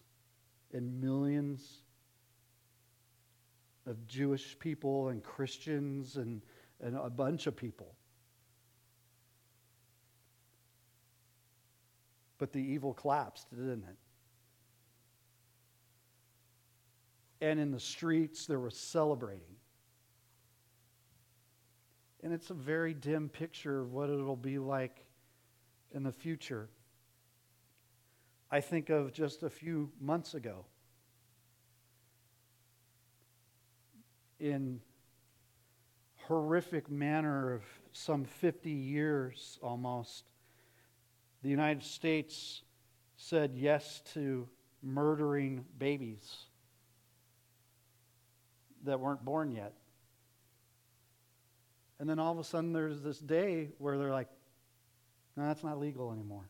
and 0.72 1.02
millions 1.02 1.82
of 3.86 4.08
Jewish 4.08 4.58
people 4.60 5.10
and 5.10 5.22
Christians 5.22 6.16
and, 6.16 6.42
and 6.80 6.96
a 6.96 7.10
bunch 7.10 7.46
of 7.48 7.58
people. 7.58 7.96
But 12.38 12.54
the 12.54 12.62
evil 12.62 12.94
collapsed, 12.94 13.50
didn't 13.52 13.84
it? 13.90 13.98
And 17.42 17.60
in 17.60 17.72
the 17.72 17.80
streets, 17.80 18.46
there 18.46 18.62
was 18.62 18.78
celebrating. 18.78 19.53
And 22.24 22.34
it's 22.34 22.50
a 22.50 22.56
very 22.56 22.94
dim 22.94 23.30
picture 23.30 23.82
of 23.82 23.92
what 23.92 24.10
it'll 24.10 24.36
be 24.36 24.58
like 24.58 25.06
in 25.94 26.04
the 26.04 26.12
future. 26.12 26.70
I 28.50 28.62
think 28.62 28.90
of 28.90 29.12
just 29.12 29.44
a 29.44 29.50
few 29.50 29.92
months 30.00 30.34
ago 30.34 30.66
in 34.40 34.80
horrific 36.28 36.90
manner 36.90 37.54
of 37.54 37.64
some 37.92 38.26
50 38.26 38.70
years 38.70 39.60
almost, 39.62 40.26
the 41.42 41.50
United 41.50 41.84
States 41.84 42.62
said 43.18 43.52
yes 43.56 44.02
to 44.14 44.48
murdering 44.82 45.66
babies 45.78 46.36
that 48.84 49.00
weren't 49.00 49.24
born 49.24 49.52
yet. 49.52 49.74
And 52.00 52.10
then 52.10 52.20
all 52.20 52.32
of 52.32 52.40
a 52.40 52.44
sudden, 52.44 52.74
there's 52.74 53.02
this 53.02 53.20
day 53.20 53.70
where 53.78 53.98
they're 53.98 54.12
like, 54.12 54.30
no, 55.36 55.46
that's 55.48 55.64
not 55.64 55.80
legal 55.80 56.12
anymore. 56.12 56.50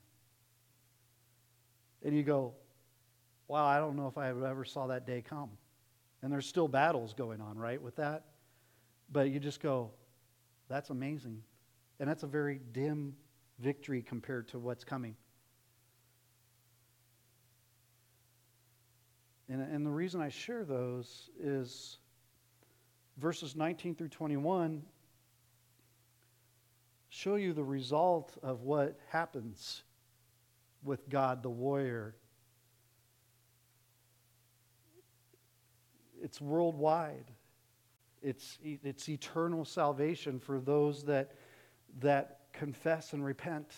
And 2.03 2.15
you 2.15 2.23
go, 2.23 2.53
wow, 3.47 3.65
I 3.65 3.77
don't 3.77 3.95
know 3.95 4.07
if 4.07 4.17
I 4.17 4.29
ever 4.29 4.65
saw 4.65 4.87
that 4.87 5.05
day 5.05 5.21
come. 5.21 5.51
And 6.21 6.31
there's 6.31 6.47
still 6.47 6.67
battles 6.67 7.13
going 7.13 7.41
on, 7.41 7.57
right, 7.57 7.81
with 7.81 7.95
that? 7.97 8.23
But 9.11 9.29
you 9.29 9.39
just 9.39 9.61
go, 9.61 9.91
that's 10.69 10.89
amazing. 10.89 11.41
And 11.99 12.09
that's 12.09 12.23
a 12.23 12.27
very 12.27 12.59
dim 12.71 13.13
victory 13.59 14.01
compared 14.01 14.47
to 14.49 14.59
what's 14.59 14.83
coming. 14.83 15.15
And, 19.49 19.61
and 19.61 19.85
the 19.85 19.91
reason 19.91 20.21
I 20.21 20.29
share 20.29 20.63
those 20.63 21.29
is 21.39 21.99
verses 23.17 23.55
19 23.55 23.95
through 23.95 24.09
21 24.09 24.81
show 27.13 27.35
you 27.35 27.53
the 27.53 27.63
result 27.63 28.35
of 28.41 28.63
what 28.63 28.97
happens 29.09 29.83
with 30.83 31.07
God 31.09 31.43
the 31.43 31.49
warrior. 31.49 32.15
It's 36.23 36.41
worldwide. 36.41 37.29
It's, 38.23 38.57
it's 38.63 39.07
eternal 39.09 39.63
salvation 39.63 40.39
for 40.39 40.59
those 40.59 41.03
that, 41.03 41.33
that 41.99 42.39
confess 42.51 43.13
and 43.13 43.23
repent. 43.23 43.71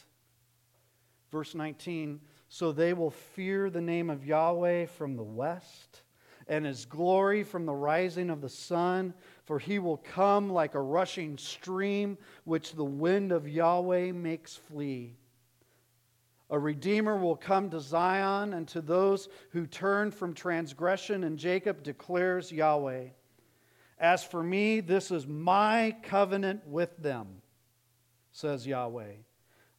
Verse 1.30 1.54
19 1.54 2.22
So 2.48 2.72
they 2.72 2.94
will 2.94 3.12
fear 3.12 3.70
the 3.70 3.82
name 3.82 4.10
of 4.10 4.26
Yahweh 4.26 4.86
from 4.86 5.18
the 5.18 5.24
west 5.24 6.04
and 6.48 6.66
his 6.66 6.86
glory 6.86 7.44
from 7.44 7.66
the 7.66 7.74
rising 7.74 8.30
of 8.30 8.42
the 8.42 8.50
sun, 8.50 9.14
for 9.46 9.60
he 9.60 9.80
will 9.80 9.98
come 9.98 10.50
like 10.50 10.76
a 10.76 10.82
rushing 10.82 11.38
stream, 11.38 12.18
which 12.44 12.74
the 12.74 12.84
wind 12.84 13.32
of 13.32 13.48
Yahweh 13.48 14.12
makes 14.12 14.56
flee. 14.56 15.16
A 16.52 16.60
redeemer 16.60 17.18
will 17.18 17.36
come 17.36 17.72
to 17.72 17.80
Zion, 17.80 18.54
and 18.54 18.68
to 18.68 18.82
those 18.82 19.30
who 19.50 19.66
turn 19.66 20.12
from 20.12 20.34
transgression, 20.34 21.24
and 21.24 21.40
Jacob 21.40 21.82
declares 21.82 22.52
Yahweh. 22.52 23.08
As 24.00 24.24
for 24.24 24.44
me, 24.44 24.82
this 24.82 25.10
is 25.10 25.26
my 25.26 25.96
covenant 26.04 26.68
with 26.68 26.96
them, 26.98 27.42
says 28.32 28.68
Yahweh. 28.68 29.14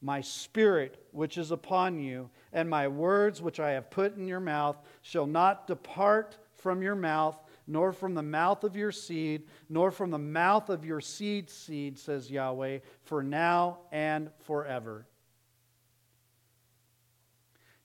My 0.03 0.21
spirit, 0.21 1.07
which 1.13 1.39
is 1.39 1.53
upon 1.53 2.01
you, 2.01 2.31
and 2.53 2.69
my 2.69 2.89
words, 2.89 3.41
which 3.41 3.61
I 3.61 3.71
have 3.73 3.91
put 3.91 4.17
in 4.17 4.27
your 4.27 4.41
mouth, 4.41 4.77
shall 5.03 5.27
not 5.27 5.67
depart 5.67 6.39
from 6.57 6.83
your 6.83 6.95
mouth, 6.95 7.39
nor 7.67 7.93
from 7.93 8.15
the 8.15 8.23
mouth 8.23 8.65
of 8.65 8.77
your 8.77 8.93
seed, 8.93 9.45
nor 9.69 9.91
from 9.91 10.11
the 10.11 10.19
mouth 10.19 10.71
of 10.71 10.85
your 10.85 11.01
seed 11.01 11.51
seed, 11.51 11.99
says 11.99 12.31
Yahweh, 12.31 12.79
for 13.03 13.23
now 13.23 13.79
and 13.93 14.31
forever. 14.45 15.07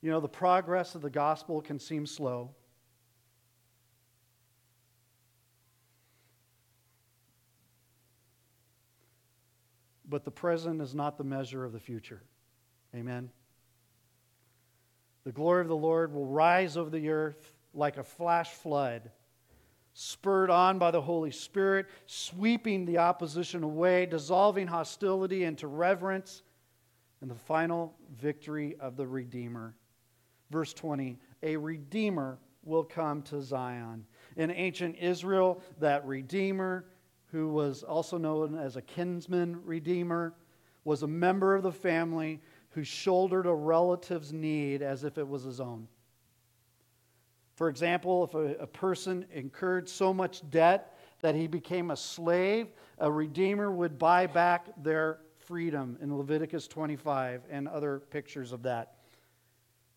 You 0.01 0.09
know, 0.09 0.19
the 0.19 0.28
progress 0.28 0.95
of 0.95 1.01
the 1.01 1.09
gospel 1.09 1.61
can 1.61 1.80
seem 1.80 2.05
slow. 2.05 2.51
But 10.09 10.26
the 10.26 10.32
present 10.32 10.82
is 10.82 10.93
not 10.93 11.17
the 11.17 11.24
measure 11.24 11.63
of 11.63 11.72
the 11.72 11.80
future. 11.80 12.22
Amen. 12.93 13.30
The 15.24 15.32
glory 15.32 15.61
of 15.61 15.67
the 15.67 15.76
Lord 15.76 16.13
will 16.13 16.26
rise 16.26 16.76
over 16.76 16.89
the 16.89 17.09
earth 17.09 17.53
like 17.74 17.97
a 17.97 18.03
flash 18.03 18.49
flood, 18.49 19.11
spurred 19.93 20.49
on 20.49 20.80
by 20.80 20.91
the 20.91 21.01
Holy 21.01 21.32
Spirit, 21.32 21.88
sweeping 22.05 22.86
the 22.86 22.97
opposition 22.97 23.63
away, 23.63 24.05
dissolving 24.05 24.67
hostility 24.67 25.43
into 25.43 25.67
reverence, 25.67 26.43
and 27.22 27.30
the 27.30 27.36
final 27.36 27.93
victory 28.19 28.76
of 28.80 28.97
the 28.97 29.07
Redeemer. 29.07 29.76
Verse 30.49 30.74
20 30.74 31.19
A 31.43 31.55
Redeemer 31.55 32.39
will 32.63 32.84
come 32.84 33.22
to 33.24 33.41
Zion. 33.41 34.05
In 34.38 34.51
ancient 34.51 34.97
Israel, 34.97 35.61
that 35.80 36.05
Redeemer, 36.05 36.86
who 37.32 37.49
was 37.49 37.84
also 37.84 38.17
known 38.17 38.57
as 38.57 38.76
a 38.76 38.82
kinsman 38.82 39.63
Redeemer, 39.63 40.34
was 40.84 41.03
a 41.03 41.07
member 41.07 41.55
of 41.55 41.63
the 41.63 41.72
family 41.72 42.41
who 42.69 42.84
shouldered 42.84 43.45
a 43.45 43.53
relative's 43.53 44.34
need 44.34 44.82
as 44.82 45.03
if 45.03 45.17
it 45.17 45.28
was 45.28 45.43
his 45.43 45.59
own. 45.59 45.88
For 47.62 47.70
example, 47.70 48.24
if 48.24 48.34
a, 48.34 48.64
a 48.64 48.66
person 48.66 49.24
incurred 49.32 49.88
so 49.88 50.16
much 50.16 50.41
debt 50.49 50.97
that 51.22 51.36
he 51.36 51.45
became 51.45 51.91
a 51.91 51.95
slave, 51.95 52.70
a 52.97 53.12
redeemer 53.12 53.72
would 53.72 53.99
buy 53.99 54.26
back 54.26 54.66
their 54.82 55.20
freedom 55.38 55.95
in 56.01 56.18
Leviticus 56.18 56.68
25 56.68 57.43
and 57.51 57.68
other 57.68 57.99
pictures 57.99 58.51
of 58.51 58.64
that. 58.64 58.95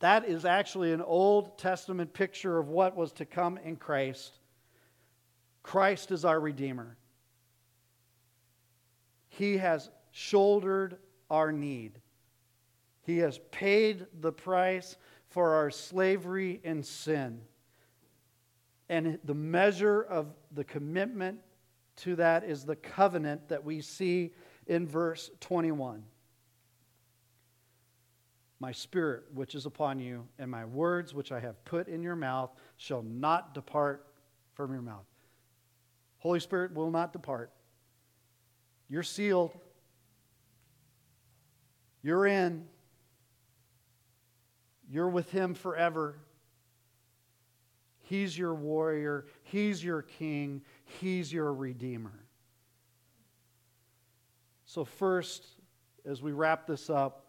That 0.01 0.29
is 0.29 0.45
actually 0.45 0.93
an 0.93 1.01
Old 1.01 1.57
Testament 1.57 2.13
picture 2.13 2.59
of 2.59 2.69
what 2.69 2.95
was 2.97 3.13
to 3.13 3.25
come 3.25 3.57
in 3.57 3.77
Christ. 3.77 4.41
Christ 5.63 6.11
is 6.11 6.27
our 6.27 6.41
Redeemer. 6.41 6.99
He 9.31 9.57
has 9.57 9.89
shouldered 10.11 10.99
our 11.31 11.51
need. 11.51 11.99
He 13.05 13.17
has 13.21 13.39
paid 13.51 14.05
the 14.21 14.33
price 14.33 14.99
for 15.31 15.55
our 15.55 15.71
slavery 15.71 16.61
and 16.63 16.85
sin. 16.85 17.41
And 18.89 19.19
the 19.25 19.35
measure 19.35 20.03
of 20.03 20.35
the 20.53 20.65
commitment 20.65 21.41
to 21.97 22.17
that 22.17 22.45
is 22.45 22.65
the 22.65 22.77
covenant 22.77 23.49
that 23.49 23.65
we 23.65 23.81
see 23.81 24.33
in 24.67 24.87
verse 24.87 25.31
21. 25.41 26.03
My 28.61 28.73
spirit, 28.73 29.25
which 29.35 29.55
is 29.55 29.67
upon 29.67 30.01
you, 30.01 30.27
and 30.39 30.51
my 30.51 30.65
words, 30.65 31.15
which 31.15 31.33
I 31.33 31.41
have 31.41 31.63
put 31.65 31.89
in 31.89 32.03
your 32.03 32.17
mouth, 32.17 32.51
shall 32.77 33.03
not 33.03 33.55
depart 33.55 34.07
from 34.55 34.73
your 34.73 34.83
mouth. 34.83 35.07
Holy 36.19 36.41
Spirit 36.41 36.73
will 36.73 36.91
not 36.91 37.13
depart. 37.13 37.51
You're 38.89 39.03
sealed. 39.03 39.51
You're 42.03 42.27
in. 42.27 42.65
You're 44.91 45.09
with 45.09 45.31
Him 45.31 45.55
forever. 45.55 46.17
He's 48.05 48.39
your 48.39 48.55
warrior, 48.55 49.27
He's 49.43 49.83
your 49.83 50.03
king, 50.03 50.63
He's 50.85 51.33
your 51.33 51.53
redeemer. 51.53 52.25
So, 54.67 54.85
first, 54.85 55.47
as 56.05 56.21
we 56.21 56.33
wrap 56.33 56.67
this 56.67 56.91
up, 56.91 57.27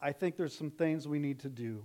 I 0.00 0.12
think 0.12 0.36
there's 0.36 0.56
some 0.56 0.70
things 0.70 1.08
we 1.08 1.18
need 1.18 1.40
to 1.40 1.48
do. 1.48 1.84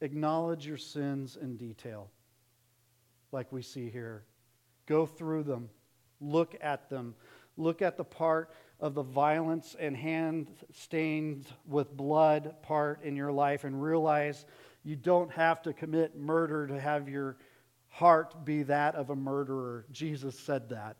Acknowledge 0.00 0.66
your 0.66 0.76
sins 0.78 1.36
in 1.40 1.56
detail, 1.56 2.08
like 3.32 3.52
we 3.52 3.60
see 3.60 3.90
here. 3.90 4.24
Go 4.86 5.04
through 5.04 5.42
them, 5.42 5.68
look 6.20 6.56
at 6.62 6.88
them, 6.88 7.14
look 7.58 7.82
at 7.82 7.98
the 7.98 8.04
part 8.04 8.50
of 8.80 8.94
the 8.94 9.02
violence 9.02 9.74
and 9.78 9.96
hand 9.96 10.48
stained 10.72 11.46
with 11.66 11.96
blood 11.96 12.54
part 12.62 13.02
in 13.02 13.16
your 13.16 13.32
life 13.32 13.64
and 13.64 13.82
realize 13.82 14.46
you 14.84 14.96
don't 14.96 15.32
have 15.32 15.62
to 15.62 15.72
commit 15.72 16.16
murder 16.16 16.66
to 16.66 16.80
have 16.80 17.08
your 17.08 17.36
heart 17.88 18.44
be 18.44 18.62
that 18.62 18.94
of 18.94 19.10
a 19.10 19.16
murderer. 19.16 19.84
Jesus 19.90 20.38
said 20.38 20.68
that. 20.68 20.96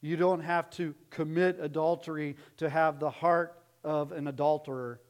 You 0.00 0.16
don't 0.16 0.40
have 0.40 0.70
to 0.70 0.94
commit 1.10 1.58
adultery 1.60 2.36
to 2.58 2.68
have 2.68 2.98
the 3.00 3.10
heart 3.10 3.60
of 3.84 4.12
an 4.12 4.28
adulterer. 4.28 5.00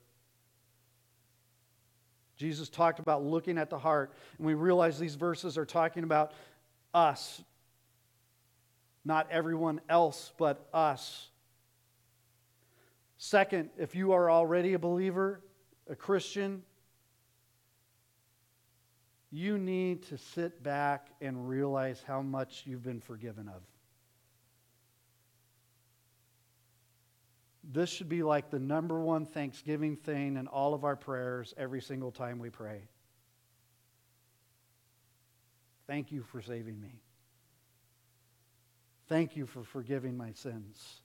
Jesus 2.36 2.68
talked 2.68 2.98
about 2.98 3.24
looking 3.24 3.58
at 3.58 3.68
the 3.68 3.78
heart, 3.78 4.12
and 4.38 4.46
we 4.46 4.54
realize 4.54 4.98
these 4.98 5.16
verses 5.16 5.58
are 5.58 5.66
talking 5.66 6.04
about 6.04 6.32
us, 6.94 7.42
not 9.08 9.26
everyone 9.30 9.80
else, 9.88 10.32
but 10.36 10.68
us. 10.72 11.30
Second, 13.16 13.70
if 13.78 13.94
you 13.94 14.12
are 14.12 14.30
already 14.30 14.74
a 14.74 14.78
believer, 14.78 15.40
a 15.88 15.96
Christian, 15.96 16.62
you 19.30 19.56
need 19.56 20.02
to 20.08 20.18
sit 20.18 20.62
back 20.62 21.08
and 21.22 21.48
realize 21.48 22.04
how 22.06 22.20
much 22.20 22.64
you've 22.66 22.84
been 22.84 23.00
forgiven 23.00 23.48
of. 23.48 23.62
This 27.64 27.88
should 27.88 28.10
be 28.10 28.22
like 28.22 28.50
the 28.50 28.58
number 28.58 29.00
one 29.00 29.24
Thanksgiving 29.24 29.96
thing 29.96 30.36
in 30.36 30.46
all 30.48 30.74
of 30.74 30.84
our 30.84 30.96
prayers 30.96 31.54
every 31.56 31.80
single 31.80 32.12
time 32.12 32.38
we 32.38 32.50
pray. 32.50 32.82
Thank 35.86 36.12
you 36.12 36.22
for 36.24 36.42
saving 36.42 36.78
me. 36.78 37.00
Thank 39.08 39.36
you 39.36 39.46
for 39.46 39.62
forgiving 39.62 40.16
my 40.16 40.32
sins. 40.32 41.00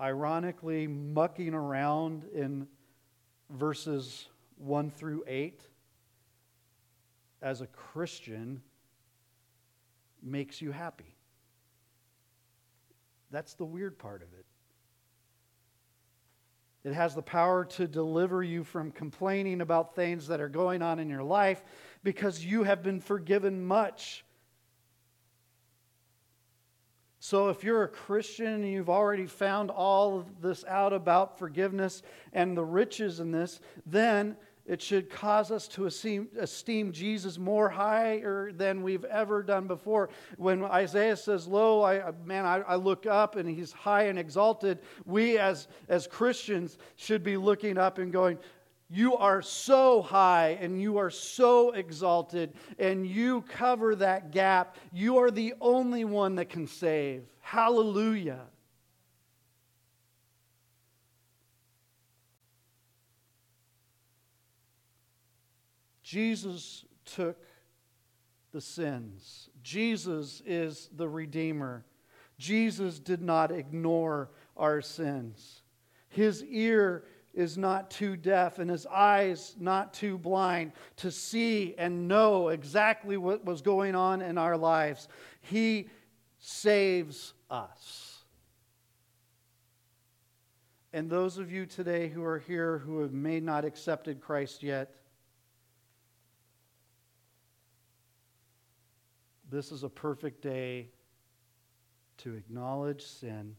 Ironically, 0.00 0.86
mucking 0.86 1.52
around 1.54 2.24
in 2.34 2.66
verses 3.50 4.28
1 4.58 4.90
through 4.90 5.24
8 5.26 5.60
as 7.42 7.60
a 7.60 7.66
Christian 7.66 8.62
makes 10.22 10.62
you 10.62 10.72
happy. 10.72 11.14
That's 13.30 13.54
the 13.54 13.64
weird 13.64 13.98
part 13.98 14.22
of 14.22 14.28
it. 14.32 14.46
It 16.86 16.94
has 16.94 17.16
the 17.16 17.22
power 17.22 17.64
to 17.64 17.88
deliver 17.88 18.44
you 18.44 18.62
from 18.62 18.92
complaining 18.92 19.60
about 19.60 19.96
things 19.96 20.28
that 20.28 20.40
are 20.40 20.48
going 20.48 20.82
on 20.82 21.00
in 21.00 21.08
your 21.08 21.24
life 21.24 21.64
because 22.06 22.44
you 22.44 22.62
have 22.62 22.84
been 22.84 23.00
forgiven 23.00 23.66
much. 23.66 24.24
So, 27.18 27.48
if 27.48 27.64
you're 27.64 27.82
a 27.82 27.88
Christian 27.88 28.46
and 28.46 28.70
you've 28.70 28.88
already 28.88 29.26
found 29.26 29.72
all 29.72 30.20
of 30.20 30.40
this 30.40 30.64
out 30.68 30.92
about 30.92 31.36
forgiveness 31.36 32.04
and 32.32 32.56
the 32.56 32.64
riches 32.64 33.18
in 33.18 33.32
this, 33.32 33.58
then 33.86 34.36
it 34.66 34.80
should 34.80 35.10
cause 35.10 35.50
us 35.50 35.66
to 35.68 35.86
esteem, 35.86 36.28
esteem, 36.38 36.92
Jesus 36.92 37.38
more 37.38 37.68
higher 37.68 38.52
than 38.52 38.82
we've 38.82 39.04
ever 39.04 39.42
done 39.42 39.66
before. 39.66 40.08
When 40.36 40.64
Isaiah 40.64 41.16
says, 41.16 41.46
Lo, 41.46 41.82
I, 41.82 42.12
man, 42.24 42.44
I, 42.44 42.58
I 42.58 42.76
look 42.76 43.06
up 43.06 43.34
and 43.34 43.48
he's 43.48 43.72
high 43.72 44.04
and 44.04 44.18
exalted, 44.18 44.78
we 45.04 45.38
as, 45.38 45.68
as 45.88 46.06
Christians 46.06 46.78
should 46.96 47.22
be 47.22 47.36
looking 47.36 47.78
up 47.78 47.98
and 47.98 48.12
going, 48.12 48.38
you 48.88 49.16
are 49.16 49.42
so 49.42 50.02
high 50.02 50.58
and 50.60 50.80
you 50.80 50.98
are 50.98 51.10
so 51.10 51.72
exalted, 51.72 52.54
and 52.78 53.06
you 53.06 53.42
cover 53.42 53.96
that 53.96 54.30
gap. 54.30 54.76
You 54.92 55.18
are 55.18 55.30
the 55.30 55.54
only 55.60 56.04
one 56.04 56.36
that 56.36 56.48
can 56.48 56.66
save. 56.66 57.24
Hallelujah. 57.40 58.42
Jesus 66.02 66.84
took 67.04 67.36
the 68.52 68.60
sins. 68.60 69.50
Jesus 69.64 70.40
is 70.46 70.88
the 70.94 71.08
Redeemer. 71.08 71.84
Jesus 72.38 73.00
did 73.00 73.20
not 73.20 73.50
ignore 73.50 74.30
our 74.56 74.80
sins. 74.80 75.62
His 76.08 76.44
ear 76.44 77.04
is 77.36 77.56
not 77.56 77.90
too 77.90 78.16
deaf 78.16 78.58
and 78.58 78.68
his 78.68 78.86
eyes 78.86 79.54
not 79.60 79.94
too 79.94 80.18
blind 80.18 80.72
to 80.96 81.10
see 81.12 81.74
and 81.78 82.08
know 82.08 82.48
exactly 82.48 83.16
what 83.16 83.44
was 83.44 83.62
going 83.62 83.94
on 83.94 84.22
in 84.22 84.38
our 84.38 84.56
lives. 84.56 85.06
He 85.42 85.88
saves 86.40 87.34
us. 87.48 88.24
And 90.92 91.08
those 91.08 91.38
of 91.38 91.52
you 91.52 91.66
today 91.66 92.08
who 92.08 92.24
are 92.24 92.38
here 92.38 92.78
who 92.78 93.02
have 93.02 93.12
may 93.12 93.38
not 93.38 93.64
accepted 93.64 94.20
Christ 94.20 94.62
yet, 94.62 94.96
This 99.48 99.70
is 99.70 99.84
a 99.84 99.88
perfect 99.88 100.42
day 100.42 100.88
to 102.18 102.34
acknowledge 102.34 103.02
sin, 103.02 103.54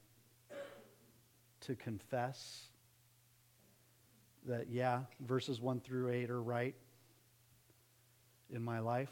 to 1.62 1.76
confess 1.76 2.68
that, 4.48 4.70
yeah, 4.70 5.02
verses 5.22 5.62
1 5.62 5.82
through 5.82 6.10
8 6.10 6.30
are 6.30 6.42
right 6.42 6.76
in 8.50 8.64
my 8.64 8.80
life. 8.80 9.12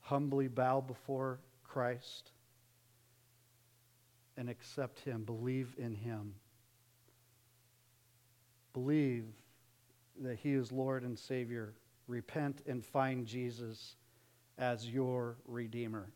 Humbly 0.00 0.48
bow 0.48 0.80
before 0.80 1.40
Christ 1.64 2.30
and 4.36 4.48
accept 4.48 5.00
Him, 5.00 5.24
believe 5.24 5.74
in 5.78 5.94
Him. 5.94 6.34
Believe 8.72 9.24
that 10.22 10.38
He 10.38 10.52
is 10.52 10.70
Lord 10.70 11.02
and 11.02 11.18
Savior 11.18 11.74
repent 12.06 12.62
and 12.66 12.84
find 12.84 13.26
Jesus 13.26 13.96
as 14.58 14.88
your 14.88 15.36
Redeemer. 15.46 16.08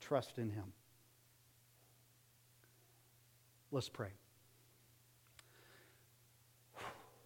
Trust 0.00 0.38
in 0.38 0.50
Him. 0.50 0.72
Let's 3.70 3.88
pray. 3.88 4.12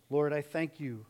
Lord, 0.08 0.32
I 0.32 0.42
thank 0.42 0.80
you 0.80 1.06